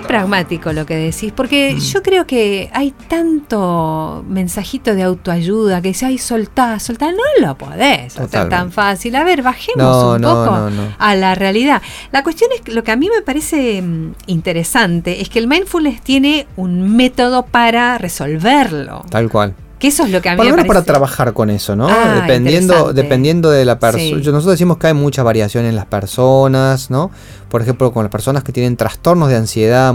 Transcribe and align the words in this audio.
Qué 0.00 0.06
pragmático 0.06 0.72
lo 0.72 0.86
que 0.86 0.96
decís, 0.96 1.32
porque 1.34 1.74
Mm. 1.74 1.78
yo 1.78 2.02
creo 2.02 2.26
que 2.26 2.70
hay 2.72 2.92
tanto 3.08 4.24
mensajito 4.28 4.94
de 4.94 5.02
autoayuda 5.02 5.82
que 5.82 5.92
si 5.94 6.04
hay 6.04 6.18
soltá, 6.18 6.78
soltá, 6.78 7.10
no 7.10 7.18
lo 7.46 7.56
podés 7.58 8.06
hacer 8.16 8.22
Totalmente. 8.26 8.56
tan 8.56 8.72
fácil. 8.72 9.16
A 9.16 9.24
ver, 9.24 9.42
bajemos 9.42 9.76
No, 9.82 10.12
un 10.14 10.20
no, 10.20 10.28
poco 10.28 10.70
no, 10.70 10.94
a 10.98 11.14
la 11.14 11.34
realidad. 11.34 11.82
La 12.12 12.22
cuestión 12.22 12.50
es 12.54 12.60
que 12.60 12.72
lo 12.72 12.84
que 12.84 12.92
a 12.92 12.96
mí 12.96 13.08
me 13.14 13.22
parece 13.22 13.82
mm, 13.82 14.12
interesante 14.26 15.20
es 15.20 15.28
que 15.28 15.38
el 15.38 15.48
mindfulness 15.48 16.00
tiene 16.02 16.46
un 16.56 16.96
método 16.96 17.44
para 17.46 17.98
resolverlo. 17.98 19.04
Tal 19.10 19.28
cual. 19.28 19.54
Que 19.78 19.88
eso 19.88 20.04
es 20.04 20.10
lo 20.10 20.20
que 20.20 20.28
a 20.28 20.32
mí 20.32 20.36
Por 20.38 20.46
lo 20.46 20.50
me 20.50 20.56
menos 20.56 20.66
para 20.66 20.80
parece. 20.80 20.92
trabajar 20.92 21.32
con 21.32 21.50
eso, 21.50 21.76
¿no? 21.76 21.86
Ah, 21.88 22.20
dependiendo, 22.22 22.92
dependiendo 22.92 23.50
de 23.50 23.64
la 23.64 23.78
persona. 23.78 24.02
Sí. 24.02 24.12
Nosotros 24.14 24.46
decimos 24.46 24.76
que 24.78 24.88
hay 24.88 24.94
mucha 24.94 25.22
variación 25.22 25.64
en 25.66 25.76
las 25.76 25.86
personas, 25.86 26.90
¿no? 26.90 27.10
Por 27.48 27.62
ejemplo, 27.62 27.92
con 27.92 28.02
las 28.02 28.10
personas 28.10 28.42
que 28.42 28.52
tienen 28.52 28.76
trastornos 28.76 29.28
de 29.28 29.36
ansiedad 29.36 29.94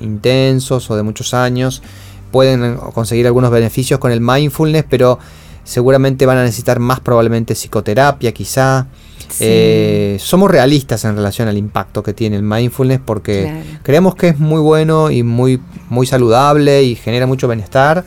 intensos 0.00 0.90
o 0.90 0.96
de 0.96 1.02
muchos 1.02 1.34
años, 1.34 1.82
pueden 2.30 2.76
conseguir 2.94 3.26
algunos 3.26 3.50
beneficios 3.50 3.98
con 4.00 4.12
el 4.12 4.20
mindfulness, 4.20 4.84
pero 4.88 5.18
seguramente 5.64 6.26
van 6.26 6.38
a 6.38 6.42
necesitar 6.42 6.78
más 6.78 7.00
probablemente 7.00 7.54
psicoterapia, 7.54 8.32
quizá. 8.32 8.86
Sí. 9.28 9.44
Eh, 9.48 10.16
somos 10.20 10.50
realistas 10.50 11.04
en 11.06 11.16
relación 11.16 11.48
al 11.48 11.56
impacto 11.56 12.02
que 12.02 12.12
tiene 12.12 12.36
el 12.36 12.42
mindfulness 12.42 13.00
porque 13.02 13.44
Claro. 13.44 13.80
creemos 13.82 14.14
que 14.14 14.28
es 14.28 14.38
muy 14.38 14.60
bueno 14.60 15.10
y 15.10 15.22
muy, 15.22 15.60
muy 15.88 16.06
saludable 16.06 16.82
y 16.82 16.96
genera 16.96 17.26
mucho 17.26 17.46
bienestar, 17.48 18.04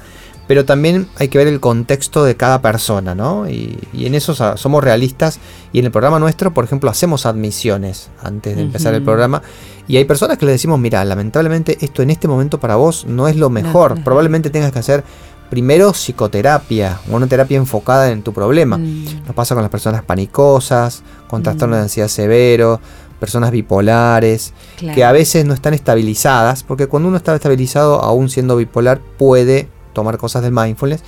pero 0.48 0.64
también 0.66 1.08
hay 1.18 1.28
que 1.28 1.38
ver 1.38 1.48
el 1.48 1.60
contexto 1.60 2.24
de 2.24 2.36
cada 2.36 2.62
persona, 2.62 3.16
¿no? 3.16 3.50
Y, 3.50 3.80
y 3.94 4.06
en 4.06 4.14
eso 4.16 4.34
somos 4.58 4.84
realistas 4.84 5.40
y 5.74 5.80
en 5.80 5.86
el 5.86 5.92
programa 5.92 6.20
nuestro, 6.20 6.54
por 6.54 6.64
ejemplo, 6.66 6.90
hacemos 6.90 7.26
admisiones 7.26 8.10
antes 8.24 8.56
de 8.56 8.62
empezar 8.64 8.94
el 8.94 9.04
programa 9.04 9.42
y 9.88 9.98
hay 9.98 10.06
personas 10.06 10.38
que 10.38 10.46
le 10.46 10.52
decimos, 10.52 10.80
mira, 10.80 11.04
lamentablemente 11.06 11.78
esto 11.82 12.02
en 12.04 12.10
este 12.12 12.28
momento 12.28 12.60
para 12.60 12.76
vos 12.76 13.06
no 13.08 13.28
es 13.28 13.36
lo 13.36 13.50
mejor, 13.50 13.98
no. 13.98 14.04
probablemente 14.04 14.50
tengas 14.50 14.72
que 14.72 14.80
hacer 14.80 15.04
primero 15.50 15.94
psicoterapia 15.94 17.00
una 17.10 17.28
terapia 17.28 17.58
enfocada 17.58 18.10
en 18.12 18.24
tu 18.24 18.34
problema. 18.34 18.78
Mm. 18.78 19.26
Nos 19.28 19.36
pasa 19.36 19.54
con 19.56 19.62
las 19.64 19.72
personas 19.72 20.04
panicosas, 20.04 21.04
con 21.28 21.44
trastornos 21.44 21.76
Mm. 21.78 21.80
de 21.80 21.84
ansiedad 21.84 22.08
severo, 22.08 22.80
personas 23.20 23.52
bipolares, 23.52 24.54
Claro. 24.78 24.96
que 24.96 25.04
a 25.04 25.12
veces 25.12 25.46
no 25.46 25.54
están 25.54 25.74
estabilizadas, 25.74 26.64
porque 26.64 26.88
cuando 26.88 27.08
uno 27.10 27.18
está 27.18 27.34
estabilizado, 27.36 28.02
aún 28.02 28.30
siendo 28.30 28.56
bipolar, 28.58 29.00
puede 29.18 29.70
tomar 29.96 30.20
cosas 30.20 30.44
del 30.44 30.52
mindfulness. 30.52 31.02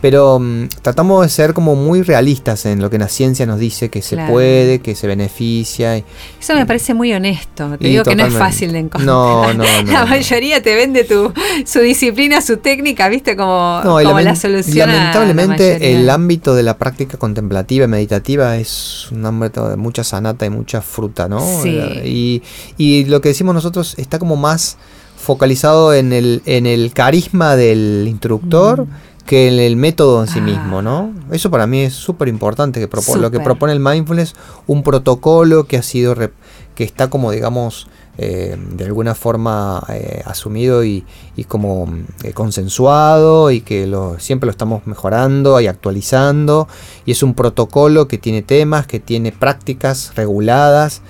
Pero 0.00 0.40
mm, 0.40 0.66
tratamos 0.82 1.22
de 1.22 1.28
ser 1.28 1.54
como 1.54 1.76
muy 1.76 2.02
realistas 2.02 2.66
en 2.66 2.80
lo 2.80 2.90
que 2.90 2.98
la 2.98 3.06
ciencia 3.06 3.46
nos 3.46 3.60
dice 3.60 3.88
que 3.88 4.02
se 4.02 4.16
Claro. 4.16 4.32
puede, 4.32 4.80
que 4.80 4.96
se 4.96 5.06
beneficia. 5.06 5.96
y- 5.96 6.04
Eso 6.40 6.56
me 6.56 6.66
parece 6.66 6.92
muy 6.92 7.12
honesto. 7.12 7.78
Te 7.78 7.86
digo 7.86 8.02
que 8.02 8.16
no 8.16 8.26
es 8.26 8.34
fácil 8.34 8.72
de 8.72 8.80
encontrar. 8.80 9.06
No, 9.06 9.54
no, 9.54 9.62
no, 9.84 9.92
La 9.92 10.04
mayoría 10.04 10.60
te 10.60 10.74
vende 10.74 11.04
tu, 11.04 11.32
su 11.64 11.78
disciplina, 11.78 12.40
su 12.40 12.56
técnica, 12.56 13.08
viste, 13.08 13.36
como, 13.36 13.80
No, 13.84 14.02
como 14.02 14.18
la 14.20 14.34
solución. 14.34 14.88
la 14.88 14.96
lamentablemente 14.96 15.92
el 15.94 16.10
ámbito 16.10 16.56
de 16.56 16.64
la 16.64 16.78
práctica 16.78 17.16
contemplativa 17.16 17.84
y 17.84 17.88
meditativa 17.88 18.56
es 18.56 19.06
un 19.12 19.24
ámbito 19.24 19.68
de 19.68 19.76
mucha 19.76 20.02
sanata 20.02 20.44
y 20.44 20.50
mucha 20.50 20.82
fruta, 20.82 21.28
¿no? 21.28 21.38
Sí. 21.62 21.78
Y, 22.04 22.42
y 22.76 23.04
lo 23.04 23.20
que 23.20 23.28
decimos 23.28 23.54
nosotros 23.54 23.94
está 23.98 24.18
como 24.18 24.34
más 24.34 24.78
focalizado 25.22 25.94
en 25.94 26.12
el, 26.12 26.42
en 26.46 26.66
el 26.66 26.92
carisma 26.92 27.56
del 27.56 28.06
instructor 28.08 28.82
Mm. 28.86 28.88
que 29.26 29.46
en 29.48 29.54
el 29.60 29.76
método 29.76 30.20
en 30.22 30.28
sí 30.28 30.40
Ah. 30.40 30.42
mismo, 30.42 30.82
¿no? 30.82 31.12
Eso 31.30 31.50
para 31.50 31.66
mí 31.66 31.80
es 31.82 31.94
súper 31.94 32.26
importante, 32.28 32.80
que 32.80 32.90
propo- 32.90 33.16
lo 33.16 33.30
que 33.30 33.38
propone 33.40 33.72
el 33.72 33.78
mindfulness, 33.80 34.34
un 34.66 34.82
protocolo 34.82 35.64
que 35.64 35.76
ha 35.76 35.82
sido, 35.82 36.14
rep- 36.16 36.32
que 36.74 36.82
está 36.84 37.08
como 37.08 37.30
digamos, 37.30 37.86
eh, 38.18 38.56
de 38.76 38.84
alguna 38.84 39.14
forma 39.14 39.82
eh, 39.88 40.22
asumido 40.26 40.84
y, 40.84 41.04
y 41.36 41.44
como 41.44 41.86
mm, 41.86 42.04
eh, 42.24 42.32
consensuado 42.32 43.50
y 43.50 43.60
que 43.62 43.86
lo, 43.86 44.18
siempre 44.18 44.46
lo 44.46 44.50
estamos 44.50 44.86
mejorando 44.86 45.58
y 45.60 45.66
actualizando 45.66 46.68
y 47.06 47.12
es 47.12 47.22
un 47.22 47.32
protocolo 47.34 48.08
que 48.08 48.18
tiene 48.18 48.42
temas, 48.42 48.86
que 48.86 49.00
tiene 49.00 49.32
prácticas 49.32 50.12
reguladas 50.14 51.00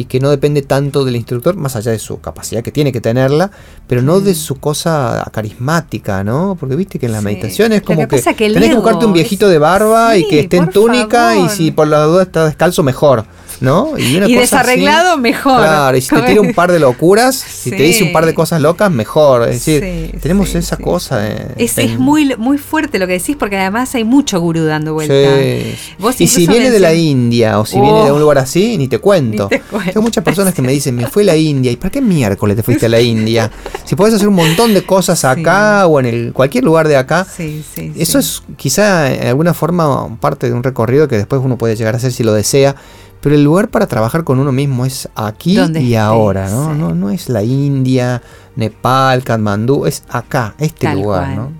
y 0.00 0.06
que 0.06 0.18
no 0.18 0.30
depende 0.30 0.62
tanto 0.62 1.04
del 1.04 1.14
instructor, 1.14 1.56
más 1.56 1.76
allá 1.76 1.92
de 1.92 1.98
su 1.98 2.20
capacidad 2.22 2.62
que 2.62 2.72
tiene 2.72 2.90
que 2.90 3.02
tenerla, 3.02 3.50
pero 3.86 4.00
no 4.00 4.20
de 4.20 4.34
su 4.34 4.54
cosa 4.58 5.22
carismática, 5.30 6.24
¿no? 6.24 6.56
Porque 6.58 6.74
viste 6.74 6.98
que 6.98 7.04
en 7.06 7.12
la 7.12 7.18
Sí. 7.18 7.24
meditación 7.26 7.72
es 7.72 7.80
Lo 7.80 7.86
como 7.86 8.08
que 8.08 8.16
que, 8.22 8.34
que 8.34 8.50
tenés 8.50 8.70
que 8.70 8.74
buscarte 8.76 9.04
un 9.04 9.12
viejito 9.12 9.44
es- 9.46 9.52
de 9.52 9.58
barba 9.58 10.16
y 10.16 10.22
Sí, 10.22 10.28
que 10.30 10.40
esté 10.40 10.56
en 10.56 10.70
túnica 10.70 11.36
y 11.36 11.48
si 11.50 11.70
por 11.70 11.86
la 11.86 12.04
duda 12.04 12.22
está 12.22 12.46
descalzo 12.46 12.82
mejor, 12.82 13.26
¿no? 13.60 13.90
una 13.90 13.98
Y 14.00 14.14
cosa 14.14 14.22
así- 14.24 14.36
desarreglado, 14.40 15.18
mejor. 15.18 15.58
Claro, 15.58 15.96
y 15.96 16.00
si 16.00 16.14
te 16.14 16.22
tira 16.22 16.40
un 16.40 16.54
par 16.54 16.72
de 16.72 16.78
locuras, 16.78 17.36
si 17.36 17.70
te 17.70 17.82
dice 17.82 18.02
un 18.04 18.12
par 18.12 18.24
de 18.24 18.30
Sí. 18.32 18.36
cosas 18.36 18.62
locas, 18.62 18.90
mejor. 18.90 19.42
Es 19.50 19.56
decir, 19.66 19.82
Sí, 20.12 20.18
tenemos 20.18 20.48
sí, 20.48 20.56
esa 20.58 20.76
sí, 20.76 20.82
cosa. 20.82 21.26
sí. 21.26 21.32
Es, 21.58 21.76
en- 21.76 21.90
es 21.90 21.98
muy, 21.98 22.34
muy 22.38 22.56
fuerte 22.56 22.98
lo 22.98 23.06
que 23.06 23.12
decís 23.14 23.36
porque 23.38 23.58
además 23.58 23.94
hay 23.94 24.04
mucho 24.04 24.40
gurú 24.40 24.64
dando 24.64 24.94
vuelta. 24.94 25.12
Sí. 25.14 25.74
Vos 25.98 26.18
Y 26.20 26.26
si 26.26 26.46
viene 26.46 26.70
de 26.70 26.80
la 26.80 26.94
India 26.94 27.58
o 27.60 27.66
si 27.66 27.78
viene 27.78 28.04
de 28.04 28.10
Oh. 28.10 28.14
un 28.14 28.20
lugar 28.20 28.38
así, 28.38 28.78
ni 28.78 28.88
te 28.88 28.98
cuento. 28.98 29.48
Ni 29.50 29.58
te 29.58 29.60
cuento. 29.64 29.89
Tengo 29.92 30.02
muchas 30.02 30.24
personas 30.24 30.54
que 30.54 30.62
me 30.62 30.72
dicen, 30.72 30.94
me 30.94 31.06
fui 31.06 31.22
a 31.24 31.26
la 31.26 31.36
India. 31.36 31.70
¿Y 31.72 31.76
para 31.76 31.90
qué 31.90 32.00
miércoles 32.00 32.56
te 32.56 32.62
fuiste 32.62 32.86
a 32.86 32.88
la 32.88 33.00
India? 33.00 33.50
Si 33.84 33.96
podés 33.96 34.14
hacer 34.14 34.28
un 34.28 34.34
montón 34.34 34.74
de 34.74 34.84
cosas 34.84 35.24
acá 35.24 35.86
o 35.86 36.00
en 36.00 36.06
el, 36.06 36.32
cualquier 36.32 36.64
lugar 36.64 36.88
de 36.88 36.96
acá. 36.96 37.24
Sí, 37.24 37.64
sí, 37.74 37.92
Eso 37.96 38.18
es 38.18 38.42
quizá 38.56 39.12
en 39.12 39.26
alguna 39.28 39.54
forma 39.54 40.16
parte 40.20 40.48
de 40.48 40.54
un 40.54 40.62
recorrido 40.62 41.08
que 41.08 41.16
después 41.16 41.40
uno 41.44 41.56
puede 41.58 41.76
llegar 41.76 41.94
a 41.94 41.96
hacer 41.98 42.12
si 42.12 42.22
lo 42.22 42.32
desea. 42.32 42.76
Pero 43.20 43.34
el 43.34 43.44
lugar 43.44 43.68
para 43.68 43.86
trabajar 43.86 44.24
con 44.24 44.38
uno 44.38 44.50
mismo 44.50 44.86
es 44.86 45.08
aquí 45.14 45.56
Donde 45.56 45.82
y 45.82 45.94
ahora, 45.94 46.48
¿no? 46.48 46.74
¿no? 46.74 46.94
No 46.94 47.10
es 47.10 47.28
la 47.28 47.42
India, 47.42 48.22
Nepal, 48.56 49.22
Katmandú, 49.24 49.84
es 49.84 50.04
acá, 50.08 50.54
este 50.58 50.86
Tal 50.86 51.02
lugar, 51.02 51.24
cual. 51.24 51.36
¿no? 51.36 51.52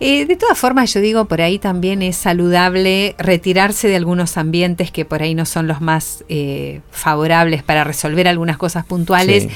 Eh, 0.00 0.26
de 0.26 0.36
todas 0.36 0.56
formas, 0.58 0.92
yo 0.92 1.00
digo, 1.00 1.24
por 1.26 1.40
ahí 1.40 1.58
también 1.58 2.02
es 2.02 2.16
saludable 2.16 3.14
retirarse 3.18 3.88
de 3.88 3.96
algunos 3.96 4.36
ambientes 4.36 4.90
que 4.90 5.04
por 5.04 5.22
ahí 5.22 5.34
no 5.34 5.44
son 5.46 5.66
los 5.66 5.80
más 5.80 6.24
eh, 6.28 6.80
favorables 6.90 7.62
para 7.62 7.82
resolver 7.84 8.28
algunas 8.28 8.56
cosas 8.58 8.84
puntuales. 8.84 9.44
Sí. 9.44 9.48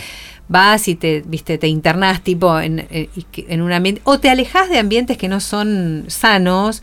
Vas 0.48 0.88
y 0.88 0.96
te, 0.96 1.22
viste, 1.24 1.58
te 1.58 1.68
internás 1.68 2.22
tipo 2.22 2.58
en, 2.58 2.80
eh, 2.90 3.08
en 3.48 3.62
un 3.62 3.70
ambiente, 3.72 4.00
o 4.02 4.18
te 4.18 4.28
alejas 4.30 4.68
de 4.68 4.78
ambientes 4.80 5.16
que 5.16 5.28
no 5.28 5.38
son 5.38 6.06
sanos 6.08 6.82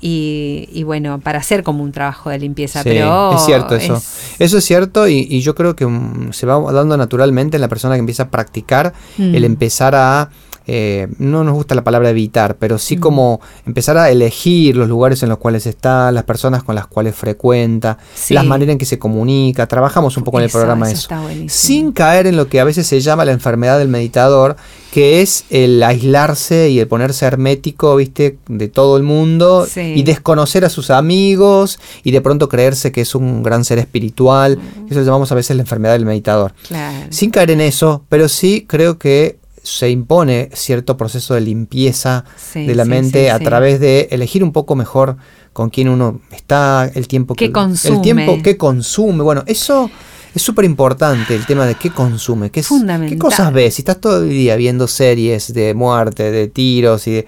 y, 0.00 0.68
y 0.72 0.82
bueno, 0.82 1.20
para 1.20 1.38
hacer 1.38 1.62
como 1.62 1.84
un 1.84 1.92
trabajo 1.92 2.28
de 2.30 2.38
limpieza. 2.40 2.82
Sí, 2.82 2.88
pero 2.90 3.36
es 3.36 3.44
cierto 3.46 3.76
eso. 3.76 3.94
es- 3.96 4.34
Eso 4.40 4.58
es 4.58 4.64
cierto 4.64 5.06
y, 5.06 5.26
y 5.30 5.40
yo 5.42 5.54
creo 5.54 5.76
que 5.76 5.86
mm, 5.86 6.32
se 6.32 6.44
va 6.44 6.60
dando 6.72 6.96
naturalmente 6.96 7.56
en 7.56 7.60
la 7.60 7.68
persona 7.68 7.94
que 7.94 8.00
empieza 8.00 8.24
a 8.24 8.28
practicar 8.30 8.92
Mm. 9.16 9.34
el 9.36 9.44
empezar 9.44 9.94
a... 9.94 10.30
eh, 10.66 11.08
no 11.18 11.44
nos 11.44 11.54
gusta 11.54 11.74
la 11.74 11.84
palabra 11.84 12.10
evitar, 12.10 12.56
pero 12.56 12.78
sí 12.78 12.96
Mm. 12.96 13.00
como 13.00 13.40
empezar 13.66 13.98
a 13.98 14.10
elegir 14.10 14.76
los 14.76 14.88
lugares 14.88 15.22
en 15.22 15.28
los 15.28 15.38
cuales 15.38 15.66
está, 15.66 16.10
las 16.12 16.24
personas 16.24 16.62
con 16.62 16.74
las 16.74 16.86
cuales 16.86 17.14
frecuenta, 17.14 17.98
Sí. 18.14 18.34
las 18.34 18.44
maneras 18.44 18.72
en 18.72 18.78
que 18.78 18.86
se 18.86 18.98
comunica. 18.98 19.66
Trabajamos 19.66 20.16
un 20.16 20.24
poco 20.24 20.38
en 20.38 20.44
el 20.44 20.48
Eso, 20.48 20.58
programa 20.58 20.90
eso 20.90 21.08
eso. 21.14 21.48
Sin 21.48 21.92
caer 21.92 22.26
en 22.26 22.36
lo 22.36 22.48
que 22.48 22.60
a 22.60 22.64
veces 22.64 22.86
se 22.86 23.00
llama 23.00 23.24
la 23.24 23.32
enfermedad 23.32 23.78
del 23.78 23.88
meditador, 23.88 24.56
que 24.92 25.22
es 25.22 25.44
el 25.50 25.82
aislarse 25.82 26.70
y 26.70 26.78
el 26.78 26.86
ponerse 26.86 27.26
hermético, 27.26 27.96
viste, 27.96 28.38
de 28.48 28.68
todo 28.68 28.96
el 28.96 29.02
mundo 29.02 29.66
Sí. 29.68 29.80
y 29.96 30.02
desconocer 30.04 30.64
a 30.64 30.68
sus 30.70 30.90
amigos 30.90 31.78
y 32.04 32.10
de 32.12 32.20
pronto 32.20 32.48
creerse 32.48 32.92
que 32.92 33.00
es 33.00 33.14
un 33.14 33.42
gran 33.42 33.64
ser 33.64 33.78
espiritual. 33.78 34.58
Eso 34.88 35.00
lo 35.00 35.04
llamamos 35.04 35.32
a 35.32 35.34
veces 35.34 35.56
la 35.56 35.62
enfermedad 35.62 35.94
del 35.94 36.06
meditador. 36.06 36.54
Claro. 36.68 37.06
Sin 37.10 37.30
caer 37.30 37.50
en 37.50 37.60
eso, 37.60 38.04
pero 38.08 38.28
sí 38.28 38.64
creo 38.68 38.98
que 38.98 39.38
se 39.64 39.90
impone 39.90 40.50
cierto 40.52 40.96
proceso 40.96 41.34
de 41.34 41.40
limpieza 41.40 42.24
Sí, 42.36 42.64
de 42.66 42.74
la 42.76 42.84
sí, 42.84 42.90
mente 42.90 43.24
sí, 43.24 43.28
a 43.30 43.38
través 43.40 43.80
de 43.80 44.06
elegir 44.12 44.44
un 44.44 44.52
poco 44.52 44.76
mejor 44.76 45.16
con 45.52 45.70
quién 45.70 45.88
uno 45.88 46.20
está, 46.30 46.88
el 46.94 47.08
tiempo 47.08 47.34
¿Qué 47.34 47.46
que 47.46 47.52
consume? 47.52 47.94
el 47.96 48.02
tiempo 48.02 48.42
que 48.42 48.56
consume. 48.56 49.22
Bueno, 49.24 49.42
eso 49.46 49.90
es 50.34 50.42
súper 50.42 50.64
importante 50.66 51.34
el 51.34 51.46
tema 51.46 51.64
de 51.66 51.76
qué 51.76 51.90
consume, 51.90 52.50
qué, 52.50 52.62
qué 53.08 53.18
cosas 53.18 53.52
ves. 53.52 53.74
Si 53.74 53.82
estás 53.82 54.00
todo 54.00 54.22
el 54.22 54.28
día 54.30 54.54
viendo 54.56 54.86
series 54.86 55.52
de 55.54 55.74
muerte, 55.74 56.30
de 56.30 56.48
tiros 56.48 57.06
y 57.06 57.12
de- 57.12 57.26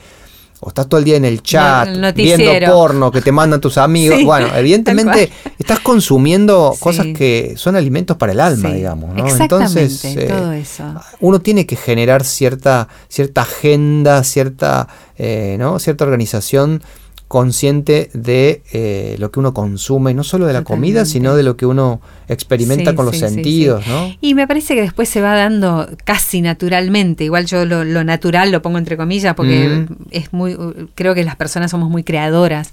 o 0.61 0.69
estás 0.69 0.89
todo 0.89 0.99
el 0.99 1.05
día 1.05 1.17
en 1.17 1.25
el 1.25 1.43
chat 1.43 1.87
el 1.89 2.13
viendo 2.15 2.73
porno 2.73 3.11
que 3.11 3.21
te 3.21 3.33
mandan 3.33 3.61
tus 3.61 3.79
amigos. 3.79 4.17
Sí, 4.19 4.25
bueno, 4.25 4.49
evidentemente 4.55 5.31
estás 5.59 5.81
consumiendo 5.81 6.73
Sí. 6.75 6.81
cosas 6.81 7.07
que 7.17 7.55
son 7.57 7.77
alimentos 7.77 8.17
para 8.17 8.33
el 8.33 8.41
alma, 8.41 8.71
Sí, 8.71 8.77
digamos. 8.77 9.15
¿no? 9.15 9.27
Exactamente, 9.27 9.81
Entonces, 9.83 10.05
eh, 10.17 10.27
todo 10.29 10.53
eso. 10.53 10.85
uno 11.21 11.41
tiene 11.41 11.67
que 11.67 11.77
generar 11.77 12.25
cierta, 12.25 12.89
cierta 13.09 13.43
agenda, 13.43 14.25
cierta, 14.25 14.89
eh, 15.19 15.57
¿no? 15.59 15.79
cierta 15.79 16.05
organización 16.05 16.83
consciente 17.29 18.09
de 18.15 18.63
eh, 18.73 19.17
lo 19.19 19.31
que 19.33 19.41
uno 19.41 19.53
consume, 19.53 20.15
no 20.15 20.23
solo 20.23 20.47
de 20.47 20.53
la 20.53 20.63
comida, 20.63 21.05
sino 21.05 21.35
de 21.35 21.43
lo 21.43 21.57
que 21.57 21.67
uno 21.67 22.01
experimenta 22.29 22.91
Sí, 22.91 22.97
con 22.97 23.07
los 23.07 23.15
sí, 23.15 23.21
sentidos, 23.21 23.85
sí. 23.85 23.91
¿no? 23.91 24.15
Y 24.21 24.35
me 24.35 24.47
parece 24.47 24.75
que 24.75 24.81
después 24.83 25.09
se 25.09 25.21
va 25.21 25.35
dando 25.35 25.89
casi 26.05 26.41
naturalmente. 26.41 27.25
Igual 27.25 27.47
yo 27.47 27.65
lo, 27.65 27.85
lo 27.85 28.05
natural 28.05 28.51
lo 28.53 28.63
pongo 28.63 28.79
entre 28.79 28.97
comillas 28.97 29.35
porque 29.35 29.69
Mm. 29.69 29.87
es 30.11 30.33
muy, 30.33 30.57
creo 30.95 31.15
que 31.15 31.25
las 31.25 31.37
personas 31.37 31.71
somos 31.71 31.91
muy 31.91 32.03
creadoras. 32.05 32.71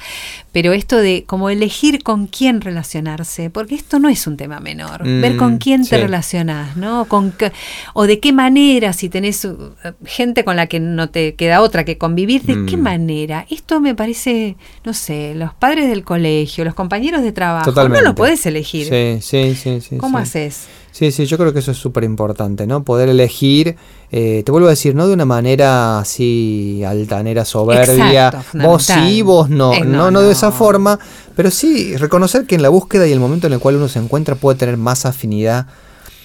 Pero 0.51 0.73
esto 0.73 0.97
de 0.97 1.23
como 1.25 1.49
elegir 1.49 2.03
con 2.03 2.27
quién 2.27 2.61
relacionarse, 2.61 3.49
porque 3.49 3.75
esto 3.75 3.97
no 3.99 4.09
es 4.09 4.27
un 4.27 4.37
tema 4.37 4.59
menor. 4.59 5.03
Mm, 5.03 5.21
Ver 5.21 5.37
con 5.37 5.57
quién 5.57 5.87
te 5.87 5.97
relacionas, 5.97 6.77
¿no? 6.77 7.05
Con 7.05 7.31
qué- 7.31 7.51
o 7.93 8.05
de 8.05 8.19
qué 8.19 8.33
manera, 8.33 8.93
si 8.93 9.09
tenés 9.09 9.45
uh, 9.45 9.73
gente 10.05 10.43
con 10.43 10.55
la 10.55 10.67
que 10.67 10.79
no 10.79 11.09
te 11.09 11.33
queda 11.35 11.61
otra 11.61 11.85
que 11.85 11.97
convivir, 11.97 12.43
de 12.43 12.65
qué 12.65 12.77
Mm. 12.77 12.81
manera. 12.81 13.45
Esto 13.49 13.79
me 13.79 13.95
parece, 13.95 14.42
no 14.85 14.93
sé, 14.93 15.33
los 15.35 15.53
padres 15.53 15.87
del 15.89 16.03
colegio, 16.03 16.63
los 16.65 16.73
compañeros 16.73 17.21
de 17.23 17.31
trabajo, 17.31 17.65
Totalmente. 17.71 18.03
no 18.03 18.09
lo 18.09 18.15
podés 18.15 18.45
elegir. 18.45 18.87
Sí, 18.87 19.19
sí, 19.21 19.55
sí, 19.55 19.81
sí. 19.81 19.97
¿Cómo 19.97 20.17
sí. 20.19 20.23
haces? 20.23 20.63
Sí, 20.91 21.11
sí, 21.11 21.25
yo 21.25 21.37
creo 21.39 21.53
que 21.53 21.59
eso 21.59 21.71
es 21.71 21.77
súper 21.77 22.03
importante, 22.03 22.67
¿no? 22.67 22.83
Poder 22.83 23.09
elegir, 23.09 23.75
eh, 24.11 24.43
te 24.45 24.51
vuelvo 24.51 24.67
a 24.67 24.71
decir, 24.71 24.93
no 24.93 25.07
de 25.07 25.13
una 25.13 25.25
manera 25.25 25.97
así 25.99 26.83
altanera, 26.85 27.45
soberbia, 27.45 28.27
Exacto, 28.27 28.59
vos 28.59 28.83
sí, 28.83 29.21
vos 29.23 29.49
no, 29.49 29.73
Eh, 29.73 29.79
no, 29.81 29.85
no, 29.85 30.11
no, 30.11 30.21
de 30.21 30.31
esa 30.31 30.51
forma, 30.51 30.99
pero 31.35 31.49
sí 31.49 31.97
reconocer 31.97 32.45
que 32.45 32.53
en 32.55 32.61
la 32.61 32.69
búsqueda 32.69 33.07
y 33.07 33.11
el 33.11 33.19
momento 33.19 33.47
en 33.47 33.53
el 33.53 33.59
cual 33.59 33.77
uno 33.77 33.87
se 33.87 33.97
encuentra 33.99 34.35
puede 34.35 34.59
tener 34.59 34.77
más 34.77 35.07
afinidad 35.07 35.65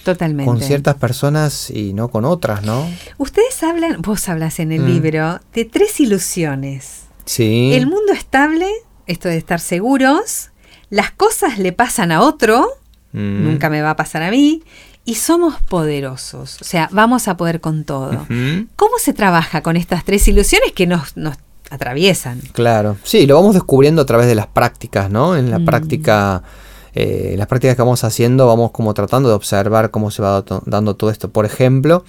Totalmente. 0.03 0.45
con 0.45 0.61
ciertas 0.61 0.95
personas 0.95 1.71
y 1.71 1.93
no 1.93 2.09
con 2.09 2.23
otras, 2.25 2.61
¿no? 2.63 2.87
Ustedes 3.17 3.61
hablan, 3.63 4.01
vos 4.03 4.29
hablas 4.29 4.59
en 4.59 4.71
el 4.71 4.81
Mm. 4.81 4.85
libro 4.87 5.39
de 5.55 5.65
tres 5.65 5.99
ilusiones. 5.99 7.08
Sí. 7.29 7.73
El 7.75 7.85
mundo 7.85 8.11
estable, 8.11 8.65
esto 9.05 9.27
de 9.29 9.37
estar 9.37 9.59
seguros, 9.59 10.49
las 10.89 11.11
cosas 11.11 11.59
le 11.59 11.71
pasan 11.73 12.11
a 12.11 12.21
otro, 12.21 12.67
Mm. 13.11 13.43
nunca 13.43 13.69
me 13.69 13.81
va 13.83 13.91
a 13.91 13.95
pasar 13.95 14.23
a 14.23 14.31
mí, 14.31 14.63
y 15.05 15.13
somos 15.15 15.55
poderosos, 15.69 16.59
o 16.59 16.63
sea, 16.63 16.89
vamos 16.91 17.27
a 17.27 17.37
poder 17.37 17.61
con 17.61 17.83
todo. 17.83 18.25
¿Cómo 18.75 18.93
se 18.99 19.13
trabaja 19.13 19.61
con 19.61 19.77
estas 19.77 20.03
tres 20.05 20.27
ilusiones 20.27 20.71
que 20.73 20.87
nos, 20.87 21.15
nos 21.17 21.35
atraviesan? 21.69 22.41
Claro, 22.53 22.97
sí, 23.03 23.27
lo 23.27 23.35
vamos 23.35 23.53
descubriendo 23.53 24.01
a 24.01 24.05
través 24.07 24.25
de 24.27 24.33
las 24.35 24.47
prácticas, 24.47 25.09
¿no? 25.11 25.35
En 25.35 25.51
la 25.51 25.59
Mm. 25.59 25.65
práctica, 25.65 26.41
eh, 26.95 27.35
las 27.37 27.45
prácticas 27.47 27.75
que 27.75 27.81
vamos 27.83 28.03
haciendo, 28.03 28.47
vamos 28.47 28.71
como 28.71 28.93
tratando 28.95 29.29
de 29.29 29.35
observar 29.35 29.91
cómo 29.91 30.09
se 30.09 30.21
va 30.23 30.43
dando 30.65 30.95
todo 30.95 31.11
esto. 31.11 31.29
Por 31.29 31.45
ejemplo, 31.45 32.03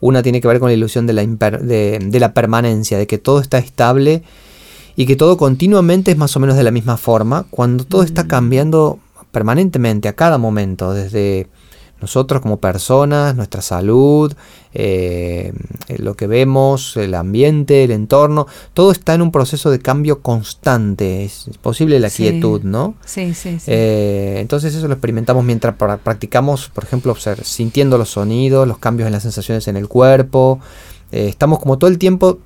una 0.00 0.22
tiene 0.22 0.40
que 0.40 0.48
ver 0.48 0.58
con 0.60 0.68
la 0.68 0.74
ilusión 0.74 1.06
de 1.06 1.12
la, 1.12 1.24
de, 1.26 1.98
de 2.00 2.20
la 2.20 2.32
permanencia, 2.34 2.98
de 2.98 3.06
que 3.06 3.18
todo 3.18 3.40
está 3.40 3.58
estable 3.58 4.22
y 4.96 5.06
que 5.06 5.16
todo 5.16 5.36
continuamente 5.36 6.10
es 6.12 6.16
más 6.16 6.36
o 6.36 6.40
menos 6.40 6.56
de 6.56 6.62
la 6.62 6.70
misma 6.70 6.96
forma, 6.96 7.46
cuando 7.50 7.84
todo 7.84 8.02
está 8.02 8.24
Mm. 8.24 8.28
cambiando 8.28 8.98
permanentemente, 9.32 10.08
a 10.08 10.12
cada 10.14 10.38
momento, 10.38 10.92
desde 10.92 11.48
nosotros 12.00 12.42
como 12.42 12.58
personas, 12.58 13.34
nuestra 13.34 13.62
salud, 13.62 14.32
eh, 14.74 15.52
lo 15.98 16.14
que 16.14 16.26
vemos, 16.26 16.96
el 16.96 17.14
ambiente, 17.14 17.82
el 17.84 17.92
entorno, 17.92 18.46
todo 18.74 18.92
está 18.92 19.14
en 19.14 19.22
un 19.22 19.32
proceso 19.32 19.70
de 19.70 19.78
cambio 19.78 20.20
constante, 20.20 21.24
es 21.24 21.48
posible 21.62 21.98
la 22.00 22.10
Sí. 22.10 22.24
quietud, 22.24 22.62
¿no? 22.62 22.94
Sí, 23.06 23.32
sí, 23.34 23.58
sí. 23.58 23.64
Eh, 23.68 24.36
entonces 24.40 24.74
eso 24.74 24.86
lo 24.86 24.94
experimentamos 24.94 25.44
mientras 25.44 25.76
pra- 25.78 25.98
practicamos, 25.98 26.68
por 26.68 26.84
ejemplo, 26.84 27.16
sintiendo 27.42 27.96
los 27.96 28.10
sonidos, 28.10 28.68
los 28.68 28.78
cambios 28.78 29.06
en 29.06 29.12
las 29.12 29.22
sensaciones 29.22 29.66
en 29.68 29.76
el 29.76 29.88
cuerpo. 29.88 30.60
Eh, 31.10 31.28
estamos 31.28 31.58
como 31.58 31.78
todo 31.78 31.88
el 31.88 31.98
tiempo 31.98 32.38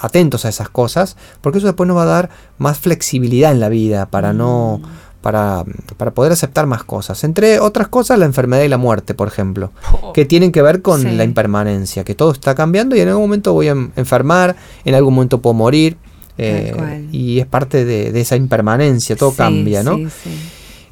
atentos 0.00 0.44
a 0.44 0.48
esas 0.48 0.68
cosas, 0.68 1.16
porque 1.40 1.58
eso 1.58 1.66
después 1.66 1.86
nos 1.88 1.96
va 1.96 2.02
a 2.02 2.06
dar 2.06 2.30
más 2.58 2.78
flexibilidad 2.78 3.52
en 3.52 3.60
la 3.60 3.68
vida 3.68 4.06
para 4.06 4.32
no 4.32 4.80
Mm. 4.82 5.08
para, 5.20 5.64
para 5.96 6.12
poder 6.12 6.30
aceptar 6.32 6.66
más 6.66 6.84
cosas. 6.84 7.24
Entre 7.24 7.58
otras 7.58 7.88
cosas, 7.88 8.18
la 8.20 8.24
enfermedad 8.24 8.62
y 8.62 8.68
la 8.68 8.78
muerte, 8.78 9.14
por 9.14 9.26
ejemplo, 9.26 9.72
que 10.14 10.24
tienen 10.24 10.52
que 10.52 10.62
ver 10.62 10.80
con 10.80 11.02
Sí. 11.02 11.10
la 11.10 11.24
impermanencia, 11.24 12.04
que 12.04 12.14
todo 12.14 12.30
está 12.30 12.54
cambiando 12.54 12.94
y 12.94 13.00
en 13.00 13.08
algún 13.08 13.24
momento 13.24 13.52
voy 13.52 13.66
a 13.68 13.72
en- 13.72 13.92
enfermar, 13.96 14.54
en 14.84 14.94
algún 14.94 15.14
momento 15.14 15.40
puedo 15.40 15.54
morir. 15.54 15.96
eh, 16.40 17.08
y 17.10 17.40
es 17.40 17.46
parte 17.46 17.84
de, 17.84 18.12
de 18.12 18.20
esa 18.20 18.36
impermanencia, 18.36 19.16
todo 19.16 19.32
Sí, 19.32 19.38
cambia, 19.38 19.82
¿no? 19.82 19.96
sí. 19.96 20.30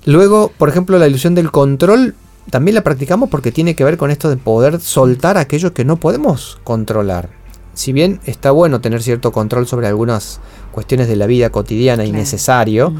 Luego, 0.04 0.50
por 0.58 0.68
ejemplo, 0.68 0.98
la 0.98 1.06
ilusión 1.06 1.36
del 1.36 1.52
control 1.52 2.16
también 2.50 2.74
la 2.74 2.82
practicamos 2.82 3.28
porque 3.30 3.52
tiene 3.52 3.76
que 3.76 3.84
ver 3.84 3.96
con 3.96 4.10
esto 4.10 4.28
de 4.28 4.36
poder 4.36 4.80
soltar 4.80 5.38
aquello 5.38 5.72
que 5.72 5.84
no 5.84 5.96
podemos 5.98 6.58
controlar. 6.64 7.28
Si 7.76 7.92
bien 7.92 8.20
está 8.24 8.50
bueno 8.52 8.80
tener 8.80 9.02
cierto 9.02 9.32
control 9.32 9.66
sobre 9.66 9.86
algunas 9.86 10.40
cuestiones 10.72 11.08
de 11.08 11.16
la 11.16 11.26
vida 11.26 11.50
cotidiana 11.50 12.04
y 12.06 12.10
necesario, 12.12 12.90
Mm. 12.90 12.96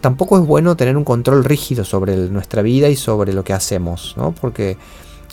tampoco 0.00 0.38
es 0.38 0.46
bueno 0.46 0.76
tener 0.76 0.96
un 0.96 1.04
control 1.04 1.44
rígido 1.44 1.84
sobre 1.84 2.14
el- 2.14 2.32
nuestra 2.32 2.62
vida 2.62 2.88
y 2.88 2.96
sobre 2.96 3.32
lo 3.32 3.42
que 3.44 3.52
hacemos, 3.52 4.14
¿no? 4.16 4.32
Porque 4.32 4.78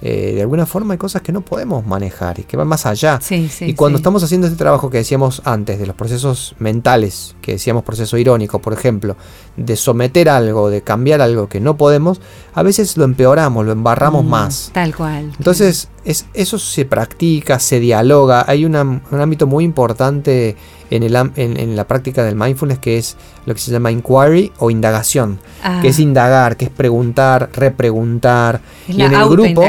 eh, 0.05 0.33
de 0.35 0.41
alguna 0.41 0.65
forma 0.65 0.93
hay 0.95 0.97
cosas 0.97 1.21
que 1.21 1.31
no 1.31 1.39
podemos 1.41 1.85
manejar 1.85 2.37
y 2.37 2.43
que 2.43 2.57
van 2.57 2.67
más 2.67 2.85
allá. 2.85 3.19
Sí, 3.21 3.47
sí, 3.47 3.65
y 3.65 3.73
cuando 3.73 3.97
sí. 3.97 4.01
estamos 4.01 4.21
haciendo 4.21 4.47
este 4.47 4.57
trabajo 4.59 4.89
que 4.89 4.97
decíamos 4.97 5.41
antes, 5.45 5.79
de 5.79 5.85
los 5.87 5.95
procesos 5.95 6.55
mentales, 6.59 7.37
que 7.41 7.53
decíamos 7.53 7.83
proceso 7.85 8.17
irónico, 8.17 8.59
por 8.59 8.73
ejemplo, 8.73 9.15
de 9.55 9.77
someter 9.77 10.27
algo, 10.27 10.69
de 10.69 10.81
cambiar 10.81 11.21
algo 11.21 11.47
que 11.47 11.61
no 11.61 11.77
podemos, 11.77 12.19
a 12.53 12.63
veces 12.63 12.97
lo 12.97 13.05
empeoramos, 13.05 13.65
lo 13.65 13.71
embarramos 13.71 14.25
Mm, 14.25 14.29
más. 14.29 14.71
Tal 14.73 14.93
cual. 14.93 15.31
Entonces, 15.37 15.87
es, 16.05 16.25
eso 16.33 16.57
se 16.59 16.85
practica, 16.85 17.59
se 17.59 17.79
dialoga. 17.79 18.43
Hay 18.47 18.65
una- 18.65 18.81
un 18.83 19.21
ámbito 19.21 19.47
muy 19.47 19.63
importante 19.63 20.55
en, 20.89 21.03
el, 21.03 21.15
en, 21.15 21.57
en 21.57 21.75
la 21.75 21.87
práctica 21.87 22.23
del 22.23 22.35
mindfulness 22.35 22.77
que 22.79 22.97
es 22.97 23.15
lo 23.45 23.53
que 23.53 23.59
se 23.61 23.71
llama 23.71 23.89
inquiry 23.91 24.51
o 24.59 24.69
indagación, 24.69 25.39
Ah, 25.63 25.79
que 25.81 25.87
es 25.87 25.99
indagar, 25.99 26.55
que 26.57 26.65
es 26.65 26.71
preguntar, 26.71 27.49
repreguntar. 27.53 28.61
es 28.87 28.95
y 28.95 28.97
la 28.99 29.05
en 29.05 29.13
el 29.13 29.29
grupo, 29.29 29.63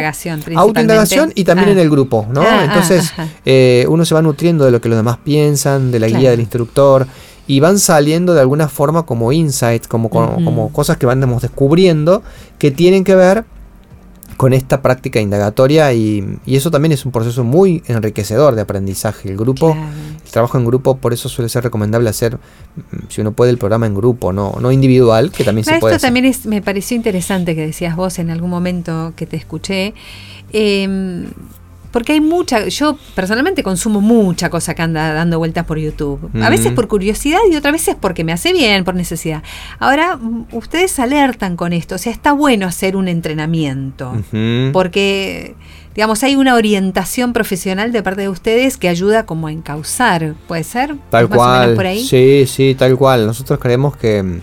autoindagación, 0.56 1.32
y 1.34 1.44
también 1.44 1.70
Ah. 1.70 1.72
en 1.72 1.78
el 1.78 1.90
grupo, 1.90 2.26
¿no? 2.30 2.42
Ah, 2.42 2.60
ah, 2.60 2.64
Entonces, 2.64 3.12
eh, 3.44 3.86
uno 3.88 4.04
se 4.04 4.14
va 4.14 4.22
nutriendo 4.22 4.64
de 4.64 4.70
lo 4.70 4.80
que 4.80 4.88
los 4.88 4.96
demás 4.98 5.18
piensan, 5.24 5.90
de 5.90 6.00
la 6.00 6.06
Claro. 6.08 6.20
guía 6.20 6.30
del 6.30 6.40
instructor. 6.40 7.06
Y 7.46 7.60
van 7.60 7.78
saliendo 7.78 8.32
de 8.32 8.40
alguna 8.40 8.68
forma 8.68 9.02
como 9.04 9.30
insights, 9.30 9.86
como, 9.86 10.08
como, 10.08 10.42
como 10.44 10.72
cosas 10.72 10.96
que 10.96 11.04
vamos 11.04 11.42
descubriendo 11.42 12.22
que 12.58 12.70
tienen 12.70 13.04
que 13.04 13.14
ver 13.14 13.44
con 14.36 14.52
esta 14.52 14.82
práctica 14.82 15.20
indagatoria 15.20 15.92
y, 15.92 16.38
y 16.46 16.56
eso 16.56 16.70
también 16.70 16.92
es 16.92 17.04
un 17.06 17.12
proceso 17.12 17.44
muy 17.44 17.82
enriquecedor 17.86 18.54
de 18.54 18.62
aprendizaje. 18.62 19.28
El 19.30 19.36
grupo, 19.36 19.72
Claro. 19.72 19.88
el 20.24 20.30
trabajo 20.30 20.58
en 20.58 20.64
grupo, 20.64 20.96
por 20.96 21.12
eso 21.12 21.28
suele 21.28 21.48
ser 21.48 21.64
recomendable 21.64 22.08
hacer, 22.10 22.36
mm, 22.36 22.96
si 23.08 23.20
uno 23.20 23.32
puede, 23.32 23.50
el 23.50 23.58
programa 23.58 23.86
en 23.86 23.94
grupo, 23.94 24.32
no, 24.32 24.56
no 24.60 24.72
individual, 24.72 25.30
que 25.30 25.44
también 25.44 25.64
se 25.64 25.78
puede 25.78 25.94
esto 25.94 25.96
hacer. 25.96 26.08
también 26.08 26.24
es, 26.26 26.46
me 26.46 26.62
pareció 26.62 26.96
interesante 26.96 27.54
que 27.54 27.60
decías 27.66 27.96
vos 27.96 28.18
en 28.18 28.30
algún 28.30 28.50
momento 28.50 29.12
que 29.16 29.26
te 29.26 29.36
escuché. 29.36 29.94
eh, 30.52 31.26
porque 31.94 32.10
hay 32.10 32.20
mucha, 32.20 32.66
yo 32.66 32.98
personalmente 33.14 33.62
consumo 33.62 34.00
mucha 34.00 34.50
cosa 34.50 34.74
que 34.74 34.82
anda 34.82 35.12
dando 35.14 35.38
vueltas 35.38 35.64
por 35.64 35.78
YouTube. 35.78 36.28
A 36.42 36.50
veces 36.50 36.66
Ujú. 36.66 36.74
por 36.74 36.88
curiosidad 36.88 37.38
y 37.48 37.54
otras 37.54 37.70
veces 37.70 37.94
porque 38.00 38.24
me 38.24 38.32
hace 38.32 38.52
bien, 38.52 38.82
por 38.82 38.96
necesidad. 38.96 39.44
Ahora, 39.78 40.16
mm, 40.16 40.46
ustedes 40.50 40.98
alertan 40.98 41.54
con 41.54 41.72
esto, 41.72 41.94
o 41.94 41.98
sea, 41.98 42.10
está 42.10 42.32
bueno 42.32 42.66
hacer 42.66 42.96
un 42.96 43.06
entrenamiento. 43.06 44.12
Porque, 44.72 45.54
digamos, 45.94 46.24
hay 46.24 46.34
una 46.34 46.56
orientación 46.56 47.32
profesional 47.32 47.92
de 47.92 48.02
parte 48.02 48.22
de 48.22 48.28
ustedes 48.28 48.76
que 48.76 48.88
ayuda 48.88 49.24
como 49.24 49.46
a 49.46 49.52
encauzar, 49.52 50.34
¿puede 50.48 50.64
ser? 50.64 50.96
Tal 51.10 51.28
Más 51.28 51.38
o 51.38 51.42
menos 51.44 51.56
cual. 51.66 51.74
por 51.76 51.86
ahí. 51.86 52.02
Sí, 52.04 52.44
sí, 52.48 52.74
tal 52.76 52.96
cual. 52.98 53.24
Nosotros 53.24 53.60
creemos 53.60 53.96
que, 53.96 54.40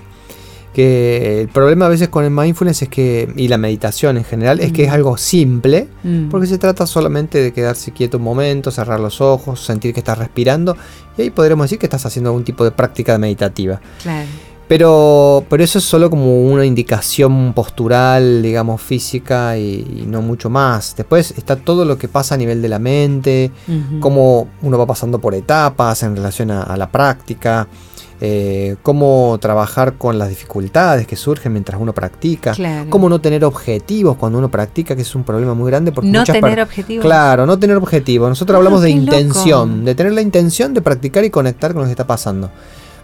que 0.73 1.41
el 1.41 1.47
problema 1.49 1.85
a 1.85 1.89
veces 1.89 2.09
con 2.09 2.23
el 2.23 2.31
mindfulness 2.31 2.83
es 2.83 2.89
que, 2.89 3.31
y 3.35 3.47
la 3.47 3.57
meditación 3.57 4.17
en 4.17 4.23
general, 4.23 4.59
es 4.59 4.71
que 4.71 4.83
es 4.85 4.91
algo 4.91 5.17
simple, 5.17 5.87
Mm. 6.03 6.29
porque 6.29 6.47
se 6.47 6.57
trata 6.57 6.85
solamente 6.87 7.39
de 7.41 7.51
quedarse 7.53 7.91
quieto 7.91 8.17
un 8.17 8.23
momento, 8.23 8.71
cerrar 8.71 8.99
los 8.99 9.21
ojos, 9.21 9.63
sentir 9.63 9.93
que 9.93 9.99
estás 9.99 10.17
respirando, 10.17 10.75
y 11.17 11.23
ahí 11.23 11.29
podremos 11.29 11.65
decir 11.65 11.77
que 11.79 11.85
estás 11.87 12.05
haciendo 12.05 12.29
algún 12.29 12.43
tipo 12.43 12.63
de 12.63 12.71
práctica 12.71 13.17
meditativa. 13.17 13.79
Claro. 14.01 14.27
Pero, 14.67 15.43
pero 15.49 15.61
eso 15.65 15.79
es 15.79 15.83
solo 15.83 16.09
como 16.09 16.43
una 16.45 16.65
indicación 16.65 17.51
postural, 17.53 18.41
digamos, 18.41 18.81
física 18.81 19.57
y, 19.57 20.03
y 20.03 20.05
no 20.07 20.21
mucho 20.21 20.49
más. 20.49 20.95
Después 20.95 21.33
está 21.37 21.57
todo 21.57 21.83
lo 21.83 21.97
que 21.97 22.07
pasa 22.07 22.35
a 22.35 22.37
nivel 22.37 22.61
de 22.61 22.69
la 22.69 22.79
mente, 22.79 23.51
Ujú. 23.67 23.99
cómo 23.99 24.47
uno 24.61 24.77
va 24.77 24.85
pasando 24.85 25.19
por 25.19 25.35
etapas 25.35 26.03
en 26.03 26.15
relación 26.15 26.51
a, 26.51 26.63
a 26.63 26.77
la 26.77 26.89
práctica, 26.89 27.67
eh, 28.23 28.75
cómo 28.83 29.37
trabajar 29.41 29.93
con 29.93 30.19
las 30.19 30.29
dificultades 30.29 31.07
que 31.07 31.15
surgen 31.15 31.53
mientras 31.53 31.81
uno 31.81 31.91
practica, 31.91 32.51
Claro. 32.53 32.89
cómo 32.91 33.09
no 33.09 33.19
tener 33.19 33.43
objetivos 33.43 34.15
cuando 34.17 34.37
uno 34.37 34.49
practica, 34.51 34.95
que 34.95 35.01
es 35.01 35.15
un 35.15 35.23
problema 35.23 35.55
muy 35.55 35.71
grande. 35.71 35.91
Porque 35.91 36.09
no 36.11 36.23
tener 36.23 36.61
objetivos. 36.61 37.03
Claro, 37.03 37.47
no 37.47 37.57
tener 37.57 37.77
objetivos. 37.77 38.29
Nosotros 38.29 38.53
Ah, 38.55 38.57
hablamos 38.59 38.81
de 38.83 38.89
qué 38.89 38.95
loco. 38.99 39.03
intención, 39.17 39.83
de 39.85 39.95
tener 39.95 40.13
la 40.13 40.21
intención 40.21 40.73
de 40.75 40.81
practicar 40.81 41.25
y 41.25 41.31
conectar 41.31 41.73
con 41.73 41.81
lo 41.81 41.85
que 41.87 41.91
está 41.91 42.05
pasando. 42.05 42.51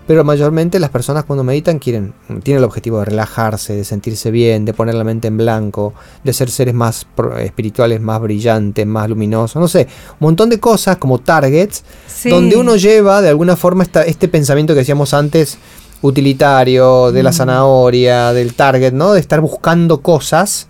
Pero 0.08 0.24
mayormente 0.24 0.80
las 0.80 0.90
personas 0.90 1.26
cuando 1.26 1.44
meditan 1.44 1.80
quieren, 1.80 2.14
tienen 2.42 2.60
el 2.60 2.64
objetivo 2.64 3.00
de 3.00 3.06
relajarse, 3.06 3.76
de 3.76 3.84
sentirse 3.84 4.32
bien, 4.32 4.64
de 4.64 4.74
poner 4.74 4.96
la 4.96 5.04
mente 5.04 5.28
en 5.28 5.38
blanco, 5.38 5.94
de 6.24 6.34
ser 6.34 6.50
seres 6.50 6.74
más 6.74 7.06
espirituales, 7.40 8.00
más 8.02 8.22
brillantes, 8.22 8.88
más 8.88 9.10
luminosos, 9.10 9.62
no 9.62 9.68
sé, 9.68 9.88
un 10.14 10.28
montón 10.28 10.50
de 10.50 10.60
cosas 10.60 10.98
como 10.98 11.20
targets, 11.20 11.84
donde 12.24 12.56
uno 12.56 12.78
lleva 12.78 13.22
de 13.22 13.30
alguna 13.30 13.58
forma 13.58 13.84
esta, 13.84 14.04
este 14.04 14.30
pensamiento 14.30 14.74
que 14.74 14.80
decíamos 14.80 15.14
antes, 15.14 15.58
utilitario, 16.02 17.12
de 17.12 17.24
la 17.24 17.32
mm. 17.32 17.34
zanahoria, 17.34 18.34
del 18.34 18.54
target, 18.54 18.94
¿no? 18.94 19.14
De 19.14 19.20
estar 19.20 19.42
buscando 19.42 20.02
cosas 20.02 20.68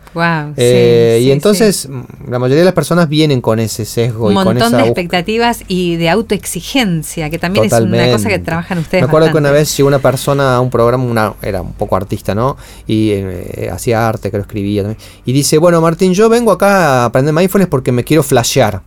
eh, 0.55 1.19
y 1.21 1.31
entonces 1.31 1.87
mm, 1.89 2.29
la 2.31 2.39
mayoría 2.39 2.59
de 2.59 2.65
las 2.65 2.73
personas 2.73 3.09
vienen 3.09 3.41
con 3.41 3.59
ese 3.59 3.85
sesgo. 3.85 4.27
Un 4.27 4.33
montón 4.33 4.71
de 4.71 4.81
expectativas 4.81 5.63
y 5.67 5.95
de 5.97 6.09
autoexigencia, 6.09 7.29
que 7.29 7.37
también 7.37 7.65
es 7.65 7.73
una 7.73 8.11
cosa 8.11 8.29
que 8.29 8.39
trabajan 8.39 8.79
ustedes. 8.79 9.03
Me 9.03 9.07
acuerdo 9.07 9.31
que 9.31 9.37
una 9.37 9.51
vez 9.51 9.75
llegó 9.75 9.87
una 9.87 9.99
persona 9.99 10.55
a 10.55 10.61
un 10.61 10.69
programa, 10.69 11.03
una, 11.03 11.33
era 11.41 11.61
un 11.61 11.73
poco 11.73 11.95
artista, 11.95 12.33
¿no? 12.33 12.57
Y 12.85 13.11
eh, 13.11 13.69
hacía 13.71 14.07
arte, 14.07 14.31
que 14.31 14.37
lo 14.37 14.43
escribía 14.43 14.83
también. 14.83 15.01
Y 15.25 15.33
dice, 15.33 15.57
bueno 15.57 15.81
Martín, 15.81 16.13
yo 16.13 16.29
vengo 16.29 16.51
acá 16.51 17.03
a 17.03 17.05
aprender 17.05 17.33
mindfulness 17.33 17.69
porque 17.69 17.91
me 17.91 18.03
quiero 18.03 18.23
flashear. 18.23 18.81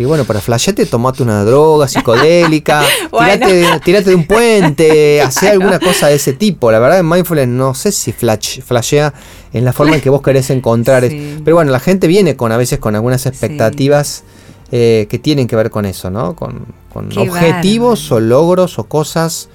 Y 0.00 0.06
bueno, 0.06 0.24
para 0.24 0.40
flashete, 0.40 0.86
tomate 0.86 1.22
una 1.22 1.44
droga 1.44 1.86
psicodélica, 1.86 2.82
tirate, 3.84 4.08
de 4.08 4.14
un 4.14 4.26
puente, 4.26 5.20
hace 5.26 5.50
alguna 5.50 5.78
cosa 5.78 6.06
de 6.06 6.14
ese 6.14 6.32
tipo. 6.32 6.72
La 6.72 6.78
verdad, 6.78 7.00
en 7.00 7.06
Mindfulness 7.06 7.48
no 7.48 7.74
sé 7.74 7.92
si 7.92 8.10
flash, 8.10 8.62
flashea 8.62 9.12
en 9.52 9.62
la 9.62 9.74
forma 9.74 9.96
en 9.96 10.00
que 10.00 10.08
vos 10.08 10.22
querés 10.22 10.48
encontrar. 10.48 11.06
Pero 11.44 11.54
bueno, 11.54 11.70
la 11.70 11.80
gente 11.80 12.06
viene 12.06 12.34
con 12.34 12.50
a 12.50 12.56
veces 12.56 12.78
con 12.78 12.94
algunas 12.94 13.26
expectativas 13.26 14.24
eh, 14.72 15.06
que 15.10 15.18
tienen 15.18 15.46
que 15.46 15.54
ver 15.54 15.68
con 15.68 15.84
eso, 15.84 16.08
¿no? 16.08 16.34
Con, 16.34 16.64
objetivos 16.94 18.10
o 18.10 18.20
logros 18.20 18.78
o 18.78 18.84
cosas. 18.84 19.50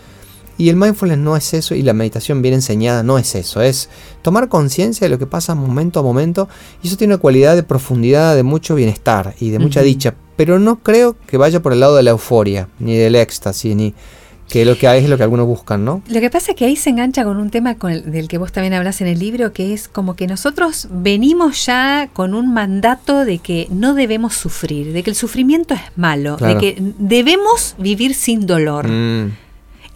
Y 0.60 0.70
el 0.70 0.76
mindfulness 0.76 1.18
no 1.18 1.36
es 1.36 1.56
eso 1.56 1.74
y 1.74 1.82
la 1.82 1.94
meditación 1.94 2.44
bien 2.44 2.54
enseñada 2.54 3.02
no 3.02 3.18
es 3.18 3.34
eso, 3.34 3.62
es 3.62 3.90
tomar 4.22 4.48
conciencia 4.48 5.06
de 5.06 5.10
lo 5.10 5.20
que 5.20 5.26
pasa 5.26 5.54
momento 5.54 6.00
a 6.00 6.04
momento 6.04 6.48
y 6.82 6.88
eso 6.88 6.96
tiene 6.96 7.16
una 7.16 7.20
cualidad 7.20 7.58
de 7.58 7.64
profundidad, 7.64 8.38
de 8.38 8.44
mucho 8.44 8.74
bienestar 8.74 9.36
y 9.42 9.50
de 9.50 9.60
mucha 9.60 9.82
dicha, 9.82 10.16
pero 10.36 10.60
no 10.60 10.78
creo 10.78 11.16
que 11.28 11.38
vaya 11.38 11.62
por 11.62 11.74
el 11.74 11.80
lado 11.80 11.96
de 11.96 12.04
la 12.04 12.12
euforia, 12.12 12.68
ni 12.80 12.96
del 12.96 13.16
éxtasis, 13.16 13.76
ni 13.76 13.94
que 14.50 14.64
lo 14.64 14.78
que 14.78 14.88
hay 14.88 15.04
es 15.04 15.10
lo 15.10 15.18
que 15.18 15.24
algunos 15.24 15.48
buscan, 15.48 15.84
¿no? 15.84 16.02
Lo 16.08 16.20
que 16.20 16.30
pasa 16.30 16.52
es 16.52 16.58
que 16.58 16.66
ahí 16.66 16.76
se 16.76 16.92
engancha 16.92 17.24
con 17.24 17.38
un 17.38 17.50
tema 17.50 17.76
con 17.76 18.12
del 18.12 18.28
que 18.28 18.38
vos 18.38 18.52
también 18.52 18.74
hablas 18.74 19.02
en 19.02 19.08
el 19.08 19.18
libro, 19.18 19.54
que 19.54 19.74
es 19.74 19.88
como 19.88 20.16
que 20.16 20.28
nosotros 20.28 20.88
venimos 20.92 21.66
ya 21.66 22.10
con 22.14 22.34
un 22.34 22.54
mandato 22.54 23.26
de 23.26 23.40
que 23.40 23.68
no 23.72 23.96
debemos 23.96 24.36
sufrir, 24.36 24.94
de 24.94 25.04
que 25.04 25.10
el 25.10 25.16
sufrimiento 25.16 25.74
es 25.74 25.82
malo, 25.96 26.38
de 26.38 26.58
que 26.58 26.78
debemos 27.00 27.76
vivir 27.80 28.14
sin 28.14 28.46
dolor. 28.46 28.88
Mm. 28.88 29.45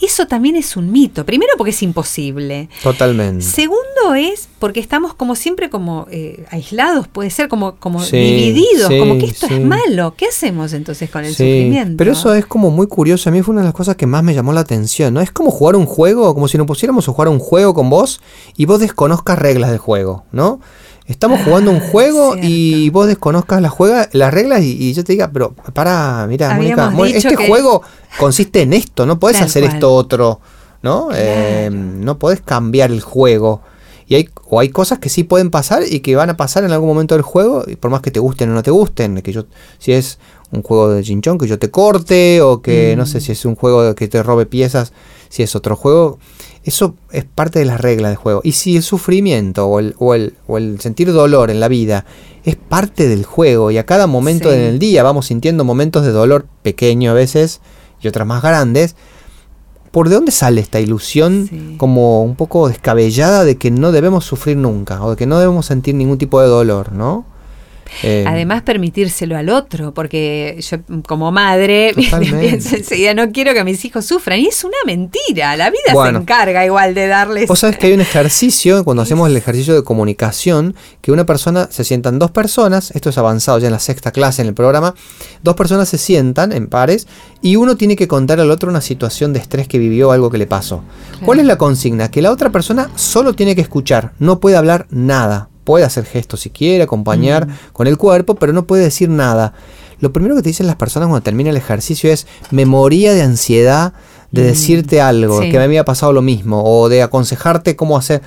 Eso 0.02 0.28
también 0.28 0.56
es 0.56 0.78
un 0.78 0.92
mito. 0.92 1.26
Primero 1.26 1.54
porque 1.58 1.72
es 1.72 1.84
imposible. 1.84 2.70
Totalmente. 2.82 3.44
Segundo 3.44 4.14
es 4.16 4.48
porque 4.60 4.80
estamos 4.80 5.14
como 5.14 5.36
siempre 5.36 5.70
como 5.70 6.08
eh, 6.12 6.46
aislados, 6.52 7.08
puede 7.08 7.30
ser 7.30 7.48
como, 7.50 7.76
como 7.76 8.04
divididos, 8.04 8.90
como 9.00 9.18
que 9.18 9.26
esto 9.26 9.48
es 9.48 9.64
malo. 9.64 10.14
¿Qué 10.16 10.28
hacemos 10.28 10.74
entonces 10.74 11.10
con 11.10 11.26
el 11.26 11.32
sufrimiento? 11.32 11.96
Pero 11.98 12.12
eso 12.14 12.34
es 12.34 12.46
como 12.46 12.70
muy 12.70 12.88
curioso. 12.88 13.30
A 13.30 13.34
mí 13.34 13.42
fue 13.42 13.54
una 13.54 13.62
de 13.62 13.68
las 13.68 13.76
cosas 13.76 13.96
que 13.96 14.06
más 14.06 14.24
me 14.24 14.34
llamó 14.34 14.54
la 14.54 14.62
atención. 14.62 15.14
¿no? 15.14 15.22
Es 15.22 15.32
como 15.32 15.52
jugar 15.52 15.76
un 15.76 15.86
juego, 15.86 16.34
como 16.34 16.48
si 16.48 16.58
nos 16.58 16.68
pusiéramos 16.68 17.08
a 17.08 17.12
jugar 17.12 17.30
un 17.30 17.40
juego 17.40 17.74
con 17.74 17.90
vos 17.90 18.22
y 18.56 18.66
vos 18.66 18.80
desconozcas 18.80 19.38
reglas 19.40 19.70
del 19.70 19.80
juego, 19.80 20.26
¿no? 20.32 20.60
Estamos 21.10 21.42
jugando 21.44 21.72
un 21.72 21.80
juego 21.92 22.36
y 22.40 22.90
vos 22.92 23.08
desconozcas 23.08 23.68
juega, 23.70 24.08
las 24.14 24.32
reglas 24.32 24.62
y, 24.62 24.94
yo 24.94 25.04
te 25.04 25.14
diga, 25.14 25.32
pero 25.34 25.54
para, 25.74 26.28
mira, 26.28 26.54
Mónica, 26.56 26.94
este 27.18 27.36
juego 27.36 27.82
consiste 28.20 28.62
en 28.62 28.74
esto, 28.74 29.08
no 29.08 29.20
podés 29.20 29.42
hacer 29.42 29.64
esto 29.64 29.92
otro, 29.92 30.40
¿no? 30.84 31.10
Eh, 31.14 31.70
no 31.72 32.20
podés 32.20 32.42
cambiar 32.42 32.92
el 32.92 33.02
juego. 33.02 33.62
Y 34.08 34.16
hay, 34.16 34.30
o 34.50 34.60
hay 34.60 34.70
cosas 34.70 35.00
que 35.00 35.10
sí 35.10 35.24
pueden 35.24 35.52
pasar 35.52 35.84
y 35.88 36.00
que 36.00 36.16
van 36.16 36.30
a 36.30 36.38
pasar 36.38 36.64
en 36.64 36.72
algún 36.72 36.90
momento 36.90 37.16
del 37.16 37.24
juego, 37.24 37.64
y 37.68 37.76
por 37.76 37.90
más 37.92 38.02
que 38.02 38.12
te 38.12 38.20
gusten 38.20 38.52
o 38.52 38.54
no 38.54 38.64
te 38.64 38.72
gusten, 38.72 39.22
que 39.22 39.32
yo, 39.32 39.46
si 39.80 39.94
es 39.94 40.20
un 40.52 40.64
juego 40.64 40.90
de 40.90 41.04
chinchón 41.04 41.38
que 41.38 41.48
yo 41.48 41.58
te 41.58 41.72
corte, 41.72 42.42
o 42.42 42.62
que 42.62 42.96
no 42.96 43.06
sé 43.06 43.18
mm. 43.18 43.22
si 43.22 43.32
es 43.32 43.46
un 43.46 43.56
juego 43.56 43.96
que 43.96 44.08
te 44.08 44.22
robe 44.22 44.46
piezas, 44.46 44.94
si 45.30 45.44
es 45.44 45.56
otro 45.56 45.76
juego 45.76 46.20
eso 46.64 46.96
es 47.12 47.26
parte 47.26 47.60
de 47.60 47.66
las 47.66 47.80
reglas 47.80 48.12
del 48.12 48.18
juego. 48.18 48.42
Y 48.44 48.54
si 48.54 48.78
el 48.78 48.84
sufrimiento 48.84 49.68
o 49.68 49.80
el, 49.80 49.96
o 49.98 50.14
el, 50.14 50.34
o 50.48 50.58
el 50.58 50.80
sentir 50.80 51.12
dolor 51.12 51.52
en 51.52 51.60
la 51.60 51.68
vida 51.68 52.06
es 52.46 52.56
parte 52.56 53.08
del 53.08 53.26
juego 53.26 53.72
y 53.72 53.78
a 53.78 53.86
cada 53.86 54.08
momento 54.08 54.52
en 54.54 54.62
el 54.62 54.80
día 54.80 55.04
vamos 55.04 55.28
sintiendo 55.28 55.64
momentos 55.64 56.06
de 56.06 56.12
dolor 56.12 56.46
pequeño 56.62 57.12
a 57.12 57.14
veces 57.14 57.62
y 58.02 58.08
otras 58.08 58.28
más 58.28 58.42
grandes, 58.42 58.96
¿por 59.92 60.10
de 60.10 60.16
dónde 60.16 60.32
sale 60.32 60.62
esta 60.62 60.80
ilusión 60.80 61.76
como 61.78 62.24
un 62.24 62.36
poco 62.36 62.68
descabellada 62.68 63.44
de 63.44 63.58
que 63.58 63.72
no 63.72 63.92
debemos 63.92 64.26
sufrir 64.26 64.58
nunca 64.58 65.04
o 65.04 65.12
de 65.12 65.16
que 65.18 65.26
no 65.26 65.40
debemos 65.40 65.66
sentir 65.66 65.96
ningún 65.96 66.18
tipo 66.18 66.42
de 66.42 66.48
dolor, 66.48 66.92
¿no? 66.92 67.26
Eh, 68.04 68.24
Además, 68.28 68.62
permitírselo 68.62 69.38
al 69.38 69.50
otro, 69.50 69.94
porque 69.94 70.58
yo 70.60 70.78
como 71.08 71.32
madre 71.32 71.94
pienso 72.40 72.76
enseguida, 72.76 73.14
no 73.14 73.32
quiero 73.32 73.54
que 73.54 73.64
mis 73.64 73.84
hijos 73.86 74.06
sufran. 74.06 74.40
Y 74.40 74.48
es 74.48 74.64
una 74.64 74.78
mentira, 74.86 75.56
la 75.58 75.70
vida 75.70 76.04
se 76.04 76.10
encarga 76.10 76.66
igual 76.66 76.94
de 76.94 77.08
darles... 77.08 77.48
Vos 77.48 77.60
sabés 77.60 77.78
que 77.78 77.88
hay 77.88 77.94
un 77.94 78.02
ejercicio, 78.02 78.84
cuando 78.84 79.04
hacemos 79.04 79.30
el 79.30 79.38
ejercicio 79.38 79.74
de 79.76 79.84
comunicación, 79.84 80.76
que 81.02 81.12
una 81.12 81.26
persona, 81.26 81.68
se 81.72 81.84
sientan 81.84 82.20
dos 82.20 82.32
personas, 82.32 82.92
esto 82.92 83.10
es 83.10 83.18
avanzado 83.18 83.60
ya 83.60 83.68
en 83.68 83.74
la 83.74 83.80
sexta 83.80 84.12
clase 84.12 84.42
en 84.42 84.48
el 84.48 84.54
programa, 84.54 84.96
dos 85.44 85.56
personas 85.56 85.90
se 85.90 85.98
sientan 85.98 86.52
en 86.52 86.68
pares 86.68 87.08
y 87.42 87.56
uno 87.56 87.76
tiene 87.76 87.96
que 87.96 88.08
contar 88.08 88.40
al 88.40 88.52
otro 88.52 88.70
una 88.70 88.82
situación 88.82 89.34
de 89.34 89.40
estrés 89.40 89.68
que 89.68 89.80
vivió, 89.80 90.12
algo 90.12 90.30
que 90.30 90.38
le 90.38 90.48
pasó. 90.48 90.84
¿Cuál 91.26 91.40
es 91.40 91.46
la 91.46 91.58
consigna? 91.58 92.12
Que 92.12 92.22
la 92.22 92.32
otra 92.32 92.50
persona 92.50 92.90
solo 92.96 93.34
tiene 93.34 93.56
que 93.56 93.62
escuchar, 93.62 94.14
no 94.20 94.40
puede 94.40 94.58
hablar 94.58 94.88
nada 94.90 95.49
puede 95.64 95.86
hacer 95.86 96.06
gestos 96.06 96.42
si 96.42 96.50
quiere, 96.50 96.84
acompañar 96.84 97.48
mm. 97.48 97.54
con 97.74 97.88
el 97.88 97.98
cuerpo, 97.98 98.36
pero 98.36 98.54
no 98.54 98.66
puede 98.66 98.84
decir 98.84 99.10
nada. 99.10 99.54
Lo 100.00 100.14
primero 100.14 100.36
que 100.36 100.42
te 100.42 100.50
dicen 100.50 100.68
las 100.68 100.78
personas 100.78 101.08
cuando 101.08 101.24
termina 101.24 101.50
el 101.50 101.58
ejercicio 101.58 102.12
es 102.12 102.28
me 102.52 102.66
moría 102.66 103.14
de 103.14 103.22
ansiedad 103.22 103.94
de 104.32 104.44
mm. 104.44 104.46
decirte 104.46 105.02
algo, 105.02 105.40
que 105.40 105.52
me 105.54 105.64
había 105.64 105.86
pasado 105.86 106.14
lo 106.14 106.22
mismo, 106.22 106.64
o 106.64 106.90
de 106.90 107.02
aconsejarte 107.02 107.76
cómo 107.76 107.98
hacer. 107.98 108.22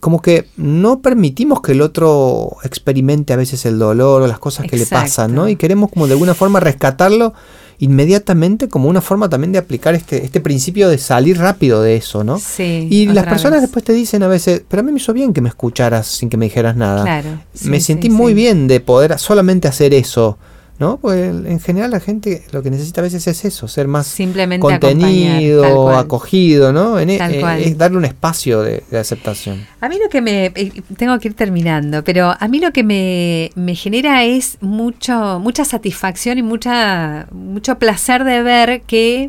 Como 0.00 0.22
que 0.22 0.48
no 0.56 1.02
permitimos 1.02 1.60
que 1.60 1.72
el 1.72 1.82
otro 1.82 2.56
experimente 2.64 3.34
a 3.34 3.36
veces 3.36 3.66
el 3.66 3.78
dolor 3.78 4.22
o 4.22 4.26
las 4.26 4.38
cosas 4.38 4.66
que 4.66 4.78
le 4.78 4.86
pasan, 4.86 5.34
¿no? 5.34 5.48
Y 5.48 5.56
queremos 5.56 5.90
como 5.90 6.06
de 6.06 6.14
alguna 6.14 6.32
forma 6.32 6.58
rescatarlo 6.58 7.34
inmediatamente 7.80 8.68
como 8.68 8.88
una 8.88 9.00
forma 9.00 9.28
también 9.28 9.52
de 9.52 9.58
aplicar 9.58 9.94
este, 9.94 10.22
este 10.24 10.40
principio 10.40 10.90
de 10.90 10.98
salir 10.98 11.38
rápido 11.38 11.82
de 11.82 11.96
eso, 11.96 12.22
¿no? 12.24 12.38
Sí. 12.38 12.86
Y 12.90 13.06
las 13.06 13.24
personas 13.24 13.62
después 13.62 13.84
te 13.84 13.94
dicen 13.94 14.22
a 14.22 14.28
veces, 14.28 14.62
pero 14.68 14.80
a 14.80 14.82
mí 14.82 14.92
me 14.92 14.98
hizo 14.98 15.14
bien 15.14 15.32
que 15.32 15.40
me 15.40 15.48
escucharas 15.48 16.06
sin 16.06 16.28
que 16.28 16.36
me 16.36 16.44
dijeras 16.44 16.76
nada. 16.76 17.02
Claro. 17.02 17.40
me 17.64 17.80
sentí 17.80 18.10
muy 18.10 18.34
bien 18.34 18.68
de 18.68 18.80
poder 18.80 19.18
solamente 19.18 19.66
hacer 19.66 19.94
eso. 19.94 20.38
¿No? 20.80 20.96
Porque 20.96 21.26
en 21.26 21.60
general 21.60 21.90
la 21.90 22.00
gente 22.00 22.42
lo 22.52 22.62
que 22.62 22.70
necesita 22.70 23.02
a 23.02 23.04
veces 23.04 23.26
es 23.26 23.44
eso, 23.44 23.68
ser 23.68 23.86
más 23.86 24.06
Simplemente 24.06 24.62
contenido, 24.62 25.90
acogido, 25.90 26.72
¿no? 26.72 26.98
En, 26.98 27.10
e, 27.10 27.18
es 27.58 27.76
darle 27.76 27.98
un 27.98 28.06
espacio 28.06 28.62
de, 28.62 28.82
aceptación. 28.98 29.66
A 29.82 29.90
mí 29.90 29.98
lo 30.02 30.08
que 30.08 30.22
me, 30.22 30.46
eh, 30.46 30.82
tengo 30.96 31.18
que 31.18 31.28
ir 31.28 31.34
terminando, 31.34 32.02
pero 32.02 32.34
a 32.38 32.48
mí 32.48 32.60
lo 32.60 32.72
que 32.72 32.82
me, 32.82 33.52
me 33.56 33.74
genera 33.74 34.24
es 34.24 34.56
mucho, 34.62 35.38
mucha 35.38 35.66
satisfacción 35.66 36.38
y 36.38 36.42
mucha, 36.42 37.26
mucho 37.30 37.78
placer 37.78 38.24
de 38.24 38.42
ver 38.42 38.80
que 38.80 39.28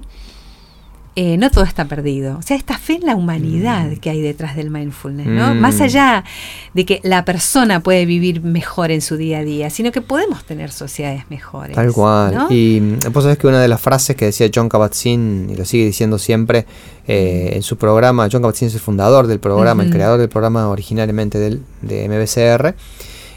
eh, 1.15 1.35
no 1.37 1.51
todo 1.51 1.65
está 1.65 1.85
perdido. 1.85 2.37
O 2.37 2.41
sea, 2.41 2.55
esta 2.55 2.77
fe 2.77 2.93
en 2.93 3.05
la 3.05 3.15
humanidad 3.15 3.87
mm. 3.87 3.95
que 3.97 4.09
hay 4.09 4.21
detrás 4.21 4.55
del 4.55 4.69
mindfulness, 4.69 5.27
¿no? 5.27 5.53
Mm. 5.53 5.59
Más 5.59 5.81
allá 5.81 6.23
de 6.73 6.85
que 6.85 7.01
la 7.03 7.25
persona 7.25 7.81
puede 7.81 8.05
vivir 8.05 8.41
mejor 8.41 8.91
en 8.91 9.01
su 9.01 9.17
día 9.17 9.39
a 9.39 9.43
día, 9.43 9.69
sino 9.69 9.91
que 9.91 10.01
podemos 10.01 10.45
tener 10.45 10.71
sociedades 10.71 11.23
mejores. 11.29 11.75
Tal 11.75 11.91
cual. 11.91 12.47
Y 12.49 12.79
mm, 12.79 13.11
vos 13.11 13.23
sabés 13.23 13.37
que 13.37 13.47
una 13.47 13.61
de 13.61 13.67
las 13.67 13.81
frases 13.81 14.15
que 14.15 14.25
decía 14.25 14.49
John 14.53 14.69
Kabat-Zinn, 14.69 15.49
y 15.51 15.55
lo 15.57 15.65
sigue 15.65 15.85
diciendo 15.85 16.17
siempre 16.17 16.65
eh, 17.07 17.51
en 17.55 17.61
su 17.61 17.75
programa, 17.77 18.29
John 18.31 18.41
Kabat-Zinn 18.41 18.69
es 18.69 18.75
el 18.75 18.79
fundador 18.79 19.27
del 19.27 19.39
programa, 19.39 19.83
el 19.83 19.91
creador 19.91 20.17
del 20.17 20.29
programa 20.29 20.69
originariamente 20.69 21.39
del, 21.39 21.61
de 21.81 22.07
MBCR, 22.07 22.73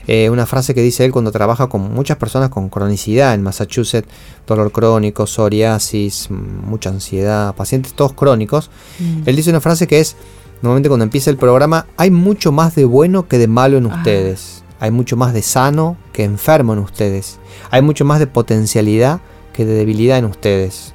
eh, 0.07 0.29
una 0.31 0.47
frase 0.47 0.75
que 0.75 0.83
dice 0.83 1.05
él 1.05 1.13
cuando 1.13 1.33
trabaja 1.33 1.69
con 1.69 1.93
muchas 1.93 2.17
personas 2.17 2.51
con 2.51 2.69
cronicidad 2.69 3.35
en 3.35 3.43
Massachusetts, 3.43 4.09
dolor 4.47 4.71
crónico, 4.71 5.27
psoriasis, 5.27 6.29
mucha 6.31 6.91
ansiedad, 6.91 7.55
pacientes 7.55 7.95
todos 7.95 8.13
crónicos. 8.13 8.71
Mm. 8.99 9.23
Él 9.27 9.37
dice 9.37 9.51
una 9.51 9.61
frase 9.61 9.87
que 9.87 10.01
es, 10.01 10.17
normalmente 10.63 10.89
cuando 10.89 11.05
empieza 11.05 11.31
el 11.31 11.37
programa, 11.37 11.87
hay 11.97 12.11
mucho 12.11 12.53
más 12.53 12.75
de 12.75 12.85
bueno 12.85 13.29
que 13.29 13.39
de 13.39 13.49
malo 13.49 13.79
en 13.79 13.87
ustedes. 13.87 14.63
Hay 14.81 14.91
mucho 14.91 15.17
más 15.17 15.33
de 15.33 15.41
sano 15.41 15.97
que 16.13 16.25
enfermo 16.25 16.75
en 16.75 16.81
ustedes. 16.81 17.39
Hay 17.71 17.81
mucho 17.81 18.05
más 18.05 18.19
de 18.19 18.27
potencialidad 18.27 19.21
que 19.53 19.65
de 19.65 19.73
debilidad 19.73 20.19
en 20.19 20.27
ustedes. 20.27 20.93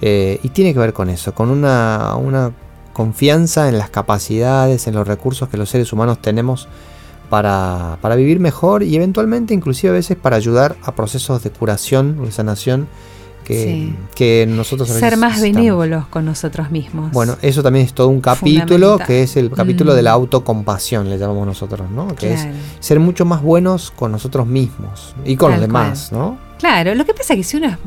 Eh, 0.00 0.40
y 0.42 0.48
tiene 0.48 0.72
que 0.72 0.78
ver 0.78 0.94
con 0.94 1.10
eso, 1.10 1.34
con 1.34 1.50
una, 1.50 2.14
una 2.16 2.52
confianza 2.92 3.68
en 3.68 3.78
las 3.78 3.90
capacidades, 3.90 4.86
en 4.86 4.94
los 4.94 5.06
recursos 5.06 5.48
que 5.48 5.56
los 5.56 5.68
seres 5.68 5.92
humanos 5.92 6.22
tenemos 6.22 6.68
para, 7.32 7.96
para, 8.02 8.14
vivir 8.14 8.40
mejor 8.40 8.82
y 8.82 8.94
eventualmente 8.94 9.54
inclusive 9.54 9.88
a 9.88 9.94
veces 9.94 10.18
para 10.18 10.36
ayudar 10.36 10.76
a 10.82 10.94
procesos 10.94 11.42
de 11.42 11.48
curación 11.48 12.18
o 12.20 12.26
de 12.26 12.30
sanación 12.30 12.86
que, 13.42 13.94
que 14.14 14.44
nosotros 14.46 14.90
a 14.90 14.98
Ser 14.98 15.16
más 15.16 15.36
estamos. 15.36 15.56
benévolos 15.56 16.06
con 16.08 16.26
nosotros 16.26 16.70
mismos. 16.70 17.10
Bueno, 17.10 17.38
eso 17.40 17.62
también 17.62 17.86
es 17.86 17.94
todo 17.94 18.08
un 18.08 18.20
capítulo 18.20 18.98
que 18.98 19.22
es 19.22 19.38
el 19.38 19.50
capítulo 19.50 19.92
Mm. 19.92 19.96
de 19.96 20.02
la 20.02 20.10
autocompasión, 20.10 21.08
le 21.08 21.16
llamamos 21.16 21.46
nosotros, 21.46 21.90
¿no? 21.90 22.14
Que 22.14 22.34
es 22.34 22.46
ser 22.80 23.00
mucho 23.00 23.24
más 23.24 23.40
buenos 23.40 23.90
con 23.92 24.12
nosotros 24.12 24.46
mismos 24.46 25.14
y 25.24 25.34
con 25.36 25.52
Tal 25.52 25.60
los 25.60 25.68
demás, 25.68 26.12
¿no? 26.12 26.36
Claro, 26.58 26.94
lo 26.94 27.06
que 27.06 27.14
pasa 27.14 27.32
es 27.32 27.38
que 27.38 27.44
si 27.44 27.56
uno 27.56 27.68
es, 27.68 27.78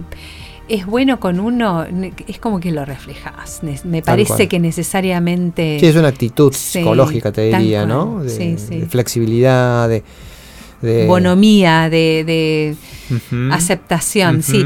es 0.68 0.86
bueno 0.86 1.20
con 1.20 1.40
uno, 1.40 1.86
es 2.28 2.40
como 2.40 2.60
que 2.60 2.72
lo 2.72 2.86
reflejas. 2.86 3.62
Me 3.84 4.02
parece 4.02 4.48
que 4.48 4.60
necesariamente... 4.60 5.78
Sí, 5.80 5.86
es 5.88 5.96
una 5.96 6.08
actitud 6.08 6.54
Sí, 6.54 6.80
psicológica, 6.80 7.32
te 7.32 7.42
diría. 7.44 7.86
¿no? 7.86 8.24
De, 8.24 8.30
Sí, 8.30 8.56
sí. 8.58 8.80
de 8.82 8.86
flexibilidad, 8.88 9.88
de... 9.90 10.04
de 10.82 11.06
bonomía, 11.08 11.90
de, 11.90 12.24
de 12.26 12.76
aceptación, 13.52 14.44
sí. 14.44 14.66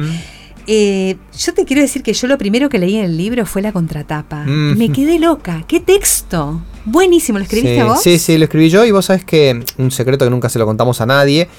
Eh, 0.72 1.15
yo 1.36 1.53
te 1.56 1.65
quiero 1.65 1.82
decir 1.82 2.03
que 2.03 2.13
yo 2.13 2.27
lo 2.27 2.38
primero 2.38 2.70
que 2.70 2.77
leí 2.77 2.96
en 2.96 3.06
el 3.06 3.18
libro 3.18 3.44
fue 3.48 3.62
la 3.63 3.72
contratapa. 3.72 4.44
Mm. 4.46 4.77
Me 4.77 4.91
quedé 4.91 5.18
loca. 5.18 5.63
¡Qué 5.68 5.79
texto! 5.79 6.62
Buenísimo. 6.86 7.39
¿Lo 7.39 7.44
escribiste 7.44 7.77
sí, 7.77 7.82
vos? 7.82 8.01
Sí, 8.03 8.20
sí, 8.20 8.38
lo 8.38 8.44
escribí 8.44 8.70
yo 8.70 8.86
y 8.86 8.91
vos 8.91 9.06
sabés 9.06 9.25
que 9.25 9.63
un 9.79 9.89
secreto 9.89 10.25
que 10.25 10.29
nunca 10.32 10.48
se 10.48 10.60
lo 10.60 10.68
contamos 10.68 11.01
a 11.01 11.08
nadie. 11.08 11.50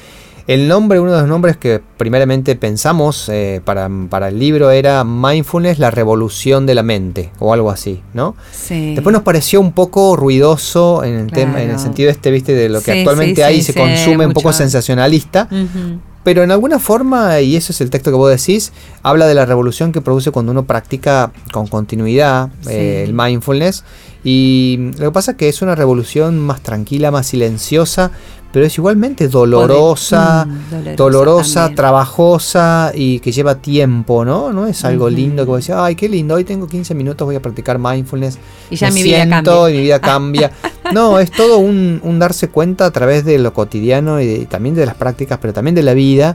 El 0.51 0.67
nombre, 0.67 0.99
uno 0.99 1.13
de 1.13 1.21
los 1.21 1.29
nombres 1.29 1.57
que 1.57 1.81
primeramente 1.97 2.57
pensamos 2.57 3.29
eh, 3.29 3.61
para, 3.65 3.89
para 4.09 4.31
el 4.31 4.41
libro 4.41 4.73
era 4.73 5.05
Mindfulness, 5.05 5.79
la 5.79 5.93
revolución 5.93 6.67
de 6.67 6.75
la 6.75 6.83
mente, 6.83 7.31
o 7.39 7.55
algo 7.55 7.71
así, 7.71 8.03
¿no? 8.15 8.35
Sí. 8.51 8.95
Después 8.97 9.13
nos 9.13 9.23
pareció 9.23 9.61
un 9.61 9.71
poco 9.71 10.17
ruidoso 10.17 11.05
en 11.05 11.15
el, 11.15 11.27
tema, 11.31 11.63
en 11.63 11.71
el 11.71 11.79
sentido 11.79 12.11
este, 12.11 12.33
viste, 12.33 12.53
de 12.53 12.69
lo 12.69 12.81
que 12.83 12.91
Sí, 12.93 12.99
actualmente 12.99 13.37
sí, 13.37 13.43
hay, 13.43 13.63
sí, 13.63 13.73
se 13.73 13.75
consume 13.79 14.27
un 14.27 14.33
poco 14.33 14.53
sensacionalista. 14.53 15.47
Ujú. 15.53 16.01
Pero 16.25 16.43
en 16.43 16.51
alguna 16.51 16.81
forma, 16.81 17.41
y 17.41 17.55
eso 17.55 17.73
es 17.73 17.81
el 17.81 17.89
texto 17.89 18.11
que 18.11 18.17
vos 18.17 18.29
decís, 18.29 18.73
habla 19.05 19.29
de 19.29 19.35
la 19.37 19.47
revolución 19.47 19.93
que 19.93 20.01
produce 20.01 20.33
cuando 20.33 20.51
uno 20.51 20.65
practica 20.65 21.31
con 21.53 21.69
continuidad 21.69 22.51
Sí. 22.63 22.71
eh, 22.73 23.05
el 23.05 23.15
mindfulness. 23.15 23.85
Y 24.23 24.91
lo 24.99 25.07
que 25.07 25.13
pasa 25.13 25.31
es 25.31 25.37
que 25.39 25.49
es 25.49 25.63
una 25.63 25.75
revolución 25.77 26.39
más 26.39 26.61
tranquila, 26.61 27.11
más 27.11 27.29
silenciosa, 27.29 28.11
pero 28.53 28.67
es 28.67 28.77
igualmente 28.79 29.29
dolorosa, 29.29 30.45
Mm, 30.47 30.97
dolorosa 30.97 31.69
trabajosa 31.77 32.93
y 32.95 33.21
que 33.21 33.33
lleva 33.33 33.57
tiempo, 33.57 34.25
¿no? 34.25 34.53
No 34.53 34.67
es 34.67 34.85
algo 34.85 35.09
lindo 35.09 35.45
que 35.45 35.51
vos 35.51 35.61
decís, 35.61 35.75
ay, 35.79 35.95
qué 35.95 36.09
lindo, 36.09 36.35
hoy 36.35 36.45
tengo 36.45 36.67
15 36.67 36.95
minutos, 36.95 37.25
voy 37.27 37.37
a 37.37 37.43
practicar 37.43 37.79
mindfulness. 37.79 38.39
Y 38.71 38.77
ya 38.77 38.89
me 38.89 38.95
mi 38.95 39.03
vida 39.03 39.17
siento 39.25 39.51
cambia. 39.53 39.71
y 39.71 39.73
mi 39.77 39.83
vida 39.85 40.01
cambia. 40.01 40.51
No, 40.93 41.21
es 41.21 41.31
todo 41.31 41.59
un, 41.59 42.01
un 42.03 42.19
darse 42.19 42.49
cuenta 42.49 42.87
a 42.87 42.91
través 42.91 43.25
de 43.25 43.39
lo 43.39 43.53
cotidiano 43.55 44.21
y, 44.21 44.27
de- 44.27 44.39
y 44.39 44.47
también 44.47 44.75
de 44.75 44.85
las 44.87 44.97
prácticas, 44.97 45.39
pero 45.41 45.53
también 45.53 45.77
de 45.77 45.85
la 45.85 45.95
vida, 45.95 46.35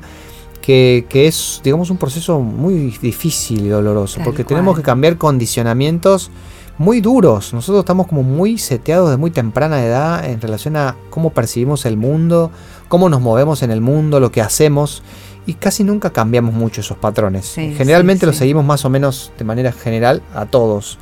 que, 0.65 1.05
que 1.07 1.27
es, 1.27 1.62
digamos, 1.63 1.91
un 1.91 1.98
proceso 1.98 2.39
muy 2.39 2.98
difícil 3.00 3.67
y 3.67 3.69
doloroso, 3.69 4.15
Tal 4.15 4.25
porque 4.25 4.43
tenemos 4.43 4.75
que 4.75 4.81
cambiar 4.81 5.17
condicionamientos 5.17 6.31
muy 6.79 7.01
duros. 7.01 7.53
Nosotros 7.53 7.84
estamos 7.84 8.07
como 8.07 8.24
muy 8.24 8.57
seteados 8.57 9.12
de 9.12 9.17
muy 9.17 9.29
temprana 9.29 9.86
edad 9.86 10.25
en 10.25 10.41
relación 10.41 10.75
a 10.75 10.95
cómo 11.12 11.29
percibimos 11.29 11.86
el 11.86 11.98
mundo, 11.98 12.50
cómo 12.88 13.10
nos 13.10 13.22
movemos 13.22 13.62
en 13.62 13.69
el 13.69 13.79
mundo, 13.79 14.19
lo 14.19 14.31
que 14.31 14.41
hacemos. 14.41 15.03
Y 15.45 15.53
casi 15.53 15.84
nunca 15.84 16.10
cambiamos 16.10 16.55
mucho 16.55 16.81
esos 16.81 16.98
patrones. 16.98 17.45
Sí, 17.45 17.75
Generalmente 17.77 18.22
sí, 18.22 18.25
los 18.25 18.36
sí. 18.36 18.39
seguimos 18.39 18.65
más 18.65 18.84
o 18.86 18.89
menos 18.89 19.31
de 19.38 19.45
manera 19.45 19.72
general 19.72 20.24
a 20.34 20.48
todos. 20.48 20.98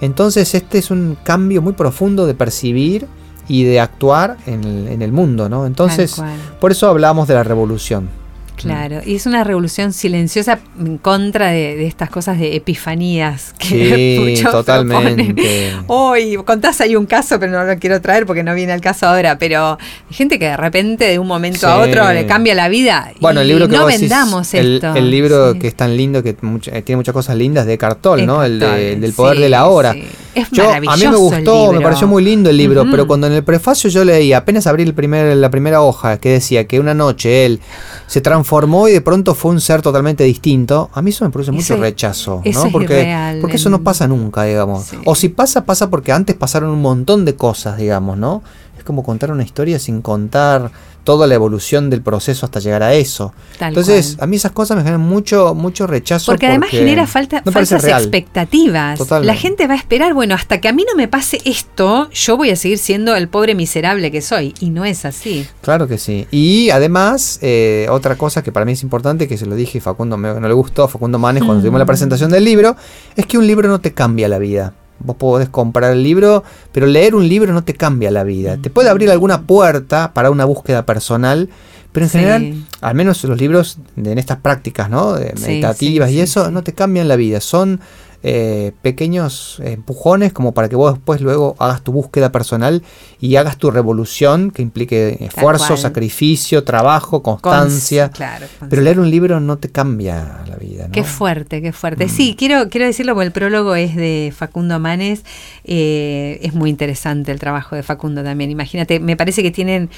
Entonces 0.00 0.54
este 0.54 0.78
es 0.78 0.90
un 0.90 1.18
cambio 1.22 1.60
muy 1.60 1.74
profundo 1.74 2.26
de 2.26 2.32
percibir 2.32 3.06
y 3.46 3.64
de 3.64 3.78
actuar 3.78 4.38
en 4.46 4.64
el, 4.64 4.88
en 4.88 5.02
el 5.02 5.12
mundo, 5.12 5.50
¿no? 5.50 5.66
Entonces, 5.66 6.22
por 6.60 6.72
eso 6.72 6.88
hablamos 6.88 7.28
de 7.28 7.34
la 7.34 7.44
revolución. 7.44 8.21
Claro, 8.56 9.00
y 9.04 9.16
es 9.16 9.26
una 9.26 9.42
revolución 9.44 9.92
silenciosa 9.92 10.60
en 10.78 10.98
contra 10.98 11.48
de, 11.50 11.74
de 11.76 11.86
estas 11.86 12.10
cosas 12.10 12.38
de 12.38 12.54
epifanías 12.54 13.54
que 13.58 14.36
Sí, 14.36 14.42
totalmente. 14.50 15.72
Hoy 15.88 16.36
contás 16.44 16.80
ahí 16.80 16.94
un 16.96 17.06
caso, 17.06 17.38
pero 17.40 17.52
no 17.52 17.64
lo 17.64 17.78
quiero 17.78 18.00
traer 18.00 18.26
porque 18.26 18.42
no 18.42 18.54
viene 18.54 18.72
al 18.72 18.80
caso 18.80 19.06
ahora. 19.06 19.38
Pero 19.38 19.78
hay 20.08 20.14
gente 20.14 20.38
que 20.38 20.46
de 20.46 20.56
repente, 20.56 21.06
de 21.06 21.18
un 21.18 21.26
momento 21.26 21.66
a 21.66 21.78
otro, 21.78 22.12
le 22.12 22.26
cambia 22.26 22.54
la 22.54 22.68
vida. 22.68 23.10
Bueno, 23.20 23.40
el 23.40 23.46
y 23.46 23.50
libro 23.50 23.68
que 23.68 23.76
no 23.76 23.82
vos 23.84 23.98
vendamos 24.00 24.54
el, 24.54 24.74
esto. 24.76 24.94
el 24.94 25.10
libro 25.10 25.52
Sí. 25.52 25.58
que 25.58 25.68
es 25.68 25.74
tan 25.74 25.96
lindo, 25.96 26.22
que 26.22 26.36
mucha- 26.42 26.70
eh, 26.76 26.82
tiene 26.82 26.98
muchas 26.98 27.12
cosas 27.14 27.36
lindas, 27.36 27.66
de 27.66 27.78
Cartol, 27.78 28.24
¿no? 28.26 28.44
El, 28.44 28.58
de- 28.60 28.92
el 28.92 29.00
del 29.00 29.12
poder 29.12 29.38
de 29.38 29.48
la 29.48 29.66
hora. 29.66 29.94
Es 30.34 30.50
Yo, 30.50 30.72
a 30.72 30.80
mí 30.80 30.88
me 30.98 31.16
gustó, 31.16 31.72
me 31.72 31.80
pareció 31.80 32.06
muy 32.06 32.24
lindo 32.24 32.50
el 32.50 32.56
libro, 32.56 32.84
pero 32.90 33.06
cuando 33.06 33.26
en 33.26 33.34
el 33.34 33.44
prefacio 33.44 33.90
yo 33.90 34.04
leí, 34.04 34.32
apenas 34.32 34.66
abrí 34.66 34.82
el 34.82 34.94
primer, 34.94 35.36
la 35.36 35.50
primera 35.50 35.82
hoja 35.82 36.18
que 36.18 36.30
decía 36.30 36.66
que 36.66 36.80
una 36.80 36.94
noche 36.94 37.46
él 37.46 37.60
se 38.06 38.20
transformó 38.20 38.88
y 38.88 38.92
de 38.92 39.00
pronto 39.00 39.34
fue 39.34 39.50
un 39.50 39.60
ser 39.60 39.82
totalmente 39.82 40.24
distinto, 40.24 40.90
a 40.92 41.02
mí 41.02 41.10
eso 41.10 41.24
me 41.24 41.30
produce 41.30 41.52
mucho 41.52 41.76
rechazo, 41.76 42.42
¿no? 42.44 42.50
es 42.50 42.72
Porque, 42.72 43.38
porque 43.40 43.56
eso 43.56 43.70
no 43.70 43.82
pasa 43.82 44.08
nunca, 44.08 44.44
digamos. 44.44 44.84
Sí. 44.84 44.96
O 45.04 45.14
si 45.14 45.28
pasa, 45.28 45.64
pasa 45.64 45.90
porque 45.90 46.12
antes 46.12 46.34
pasaron 46.36 46.70
un 46.70 46.82
montón 46.82 47.24
de 47.24 47.34
cosas, 47.34 47.76
digamos, 47.76 48.16
¿no? 48.16 48.42
Es 48.82 48.84
como 48.84 49.04
contar 49.04 49.30
una 49.30 49.44
historia 49.44 49.78
sin 49.78 50.02
contar 50.02 50.72
toda 51.04 51.28
la 51.28 51.34
evolución 51.34 51.88
del 51.88 52.02
proceso 52.02 52.46
hasta 52.46 52.58
llegar 52.58 52.82
a 52.82 52.94
eso. 52.94 53.32
Tal 53.58 53.68
Entonces, 53.68 54.14
cual. 54.16 54.24
a 54.24 54.26
mí 54.26 54.36
esas 54.36 54.50
cosas 54.50 54.76
me 54.76 54.82
generan 54.82 55.00
mucho, 55.00 55.54
mucho 55.54 55.86
rechazo. 55.86 56.32
Porque 56.32 56.46
además 56.48 56.70
genera 56.70 57.06
falta, 57.06 57.42
no 57.44 57.52
falsas 57.52 57.84
expectativas. 57.84 58.98
Totalmente. 58.98 59.26
La 59.32 59.38
gente 59.40 59.66
va 59.68 59.74
a 59.74 59.76
esperar, 59.76 60.14
bueno, 60.14 60.34
hasta 60.34 60.60
que 60.60 60.66
a 60.66 60.72
mí 60.72 60.84
no 60.88 60.96
me 60.96 61.06
pase 61.06 61.40
esto, 61.44 62.10
yo 62.10 62.36
voy 62.36 62.50
a 62.50 62.56
seguir 62.56 62.78
siendo 62.78 63.14
el 63.14 63.28
pobre 63.28 63.54
miserable 63.54 64.10
que 64.10 64.20
soy. 64.20 64.52
Y 64.58 64.70
no 64.70 64.84
es 64.84 65.04
así. 65.04 65.46
Claro 65.60 65.86
que 65.86 65.98
sí. 65.98 66.26
Y 66.32 66.70
además, 66.70 67.38
eh, 67.40 67.86
otra 67.88 68.16
cosa 68.16 68.42
que 68.42 68.50
para 68.50 68.64
mí 68.66 68.72
es 68.72 68.82
importante, 68.82 69.28
que 69.28 69.38
se 69.38 69.46
lo 69.46 69.54
dije 69.54 69.78
y 69.78 69.80
Facundo 69.80 70.16
me- 70.16 70.34
no 70.40 70.48
le 70.48 70.54
gustó, 70.54 70.82
a 70.82 70.88
Facundo 70.88 71.20
Manes, 71.20 71.44
cuando 71.44 71.60
tuvimos 71.62 71.78
la 71.78 71.84
Mm. 71.84 71.86
presentación 71.86 72.30
del 72.32 72.44
libro, 72.44 72.74
es 73.14 73.26
que 73.26 73.38
un 73.38 73.46
libro 73.46 73.68
no 73.68 73.80
te 73.80 73.92
cambia 73.94 74.28
la 74.28 74.38
vida. 74.38 74.74
Vos 75.04 75.16
podés 75.16 75.48
comprar 75.48 75.92
el 75.92 76.02
libro, 76.02 76.44
pero 76.72 76.86
leer 76.86 77.14
un 77.14 77.28
libro 77.28 77.52
no 77.52 77.64
te 77.64 77.74
cambia 77.74 78.10
la 78.10 78.24
vida. 78.24 78.56
Te 78.56 78.70
puede 78.70 78.88
abrir 78.88 79.10
alguna 79.10 79.42
puerta 79.42 80.12
para 80.14 80.30
una 80.30 80.44
búsqueda 80.44 80.86
personal, 80.86 81.48
pero 81.92 82.06
en 82.06 82.10
Sí. 82.10 82.18
general, 82.18 82.54
al 82.80 82.94
menos 82.94 83.22
los 83.24 83.38
libros 83.38 83.78
de, 83.96 84.12
en 84.12 84.18
estas 84.18 84.38
prácticas, 84.38 84.88
¿no? 84.88 85.12
De 85.14 85.34
meditativas 85.40 86.08
sí, 86.10 86.16
y 86.16 86.20
eso, 86.20 86.50
no 86.50 86.62
te 86.62 86.72
cambian 86.72 87.08
la 87.08 87.16
vida. 87.16 87.40
Son 87.40 87.80
eh, 88.22 88.72
pequeños 88.82 89.60
empujones 89.64 90.32
como 90.32 90.52
para 90.52 90.68
que 90.68 90.76
vos 90.76 90.94
después 90.94 91.20
luego 91.20 91.56
hagas 91.58 91.82
tu 91.82 91.92
búsqueda 91.92 92.30
personal 92.32 92.82
y 93.20 93.36
hagas 93.36 93.56
tu 93.58 93.70
revolución 93.70 94.50
que 94.50 94.62
implique 94.62 95.16
esfuerzo, 95.20 95.76
sacrificio, 95.76 96.64
trabajo, 96.64 97.22
constancia. 97.22 98.10
Cons- 98.10 98.16
claro, 98.16 98.46
Pero 98.70 98.82
leer 98.82 99.00
un 99.00 99.10
libro 99.10 99.40
no 99.40 99.58
te 99.58 99.70
cambia 99.70 100.42
la 100.48 100.56
vida. 100.56 100.86
¿no? 100.86 100.92
Qué 100.92 101.04
fuerte, 101.04 101.60
qué 101.62 101.72
fuerte. 101.72 102.06
Mm. 102.06 102.08
Sí, 102.08 102.34
quiero, 102.38 102.68
quiero 102.68 102.86
decirlo 102.86 103.14
porque 103.14 103.26
el 103.26 103.32
prólogo 103.32 103.74
es 103.74 103.96
de 103.96 104.32
Facundo 104.36 104.78
Manes. 104.78 105.22
eh, 105.64 106.38
es 106.42 106.54
muy 106.54 106.70
interesante 106.70 107.32
el 107.32 107.38
trabajo 107.38 107.76
de 107.76 107.82
Facundo 107.82 108.22
también. 108.22 108.50
Imagínate, 108.50 109.00
me 109.00 109.16
parece 109.16 109.42
que 109.42 109.50
tienen, 109.50 109.90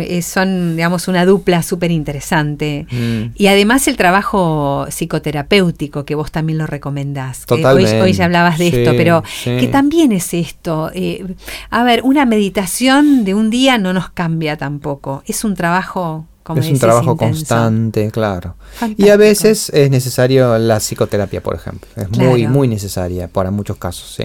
eh, 0.00 0.22
son, 0.22 0.76
digamos, 0.76 1.08
una 1.08 1.24
dupla 1.26 1.62
súper 1.62 1.90
interesante. 1.90 2.86
Mm. 2.90 3.32
Y 3.36 3.46
además 3.48 3.86
el 3.88 3.96
trabajo 3.96 4.86
psicoterapéutico, 4.90 6.04
que 6.04 6.14
vos 6.14 6.30
también 6.30 6.58
lo 6.58 6.66
recomendás. 6.66 7.46
Totalmente. 7.56 8.00
hoy 8.02 8.12
ya 8.12 8.24
hablabas 8.26 8.58
de 8.58 8.70
Sí, 8.70 8.76
esto, 8.78 8.92
pero 8.96 9.22
sí. 9.42 9.56
que 9.58 9.68
también 9.68 10.12
es 10.12 10.32
esto. 10.34 10.90
eh, 10.94 11.24
a 11.70 11.82
ver, 11.84 12.02
una 12.04 12.24
meditación 12.26 13.24
de 13.24 13.34
un 13.34 13.50
día 13.50 13.78
no 13.78 13.92
nos 13.92 14.10
cambia 14.10 14.56
tampoco. 14.56 15.22
Es 15.26 15.44
un 15.44 15.54
trabajo, 15.54 16.24
como 16.42 16.60
es 16.60 16.68
un 16.68 16.78
trabajo 16.78 17.12
intenso. 17.12 17.38
constante, 17.40 18.10
claro. 18.10 18.54
Y 18.96 19.08
a 19.08 19.16
veces 19.16 19.70
es 19.70 19.90
necesario 19.90 20.56
la 20.58 20.78
psicoterapia, 20.80 21.42
por 21.42 21.54
ejemplo. 21.56 21.88
Es 21.96 22.08
muy, 22.10 22.40
Claro. 22.40 22.52
muy 22.54 22.68
necesaria 22.68 23.28
para 23.28 23.50
muchos 23.50 23.76
casos, 23.76 24.14
sí. 24.16 24.24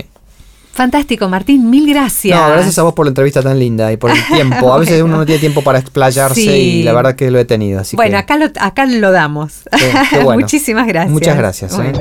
Fantástico, 0.74 1.28
Martín, 1.28 1.70
mil 1.70 1.86
gracias. 1.90 2.40
No, 2.40 2.48
gracias 2.48 2.80
a 2.80 2.84
vos 2.84 2.94
por 2.94 3.06
la 3.06 3.10
entrevista 3.10 3.42
tan 3.42 3.60
linda 3.60 3.92
y 3.92 3.98
por 3.98 4.10
el 4.10 4.26
tiempo. 4.28 4.74
A 4.74 4.78
veces 4.80 5.02
Bueno. 5.02 5.06
uno 5.06 5.18
no 5.18 5.26
tiene 5.26 5.40
tiempo 5.42 5.62
para 5.64 5.80
explayarse 5.80 6.36
Sí. 6.42 6.50
y 6.50 6.84
la 6.84 6.94
verdad 6.94 7.16
que 7.18 7.30
lo 7.30 7.40
he 7.40 7.46
tenido. 7.46 7.82
Así 7.82 7.98
bueno, 7.98 8.12
que, 8.12 8.18
acá 8.18 8.38
lo, 8.38 8.46
acá 8.58 8.86
lo 8.86 9.12
damos. 9.12 9.52
Sí, 9.78 9.86
qué 10.12 10.20
bueno. 10.24 10.40
Muchísimas 10.40 10.88
gracias. 10.88 11.12
Muchas 11.12 11.36
gracias, 11.38 11.78
¿eh? 11.78 11.92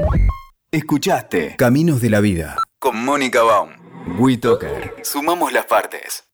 Escuchaste 0.72 1.56
Caminos 1.56 2.00
de 2.00 2.10
la 2.10 2.20
Vida 2.20 2.56
con 2.78 3.04
Mónica 3.04 3.42
Baum. 3.42 3.70
WeToker. 4.20 4.94
Sumamos 5.02 5.52
las 5.52 5.66
partes. 5.66 6.29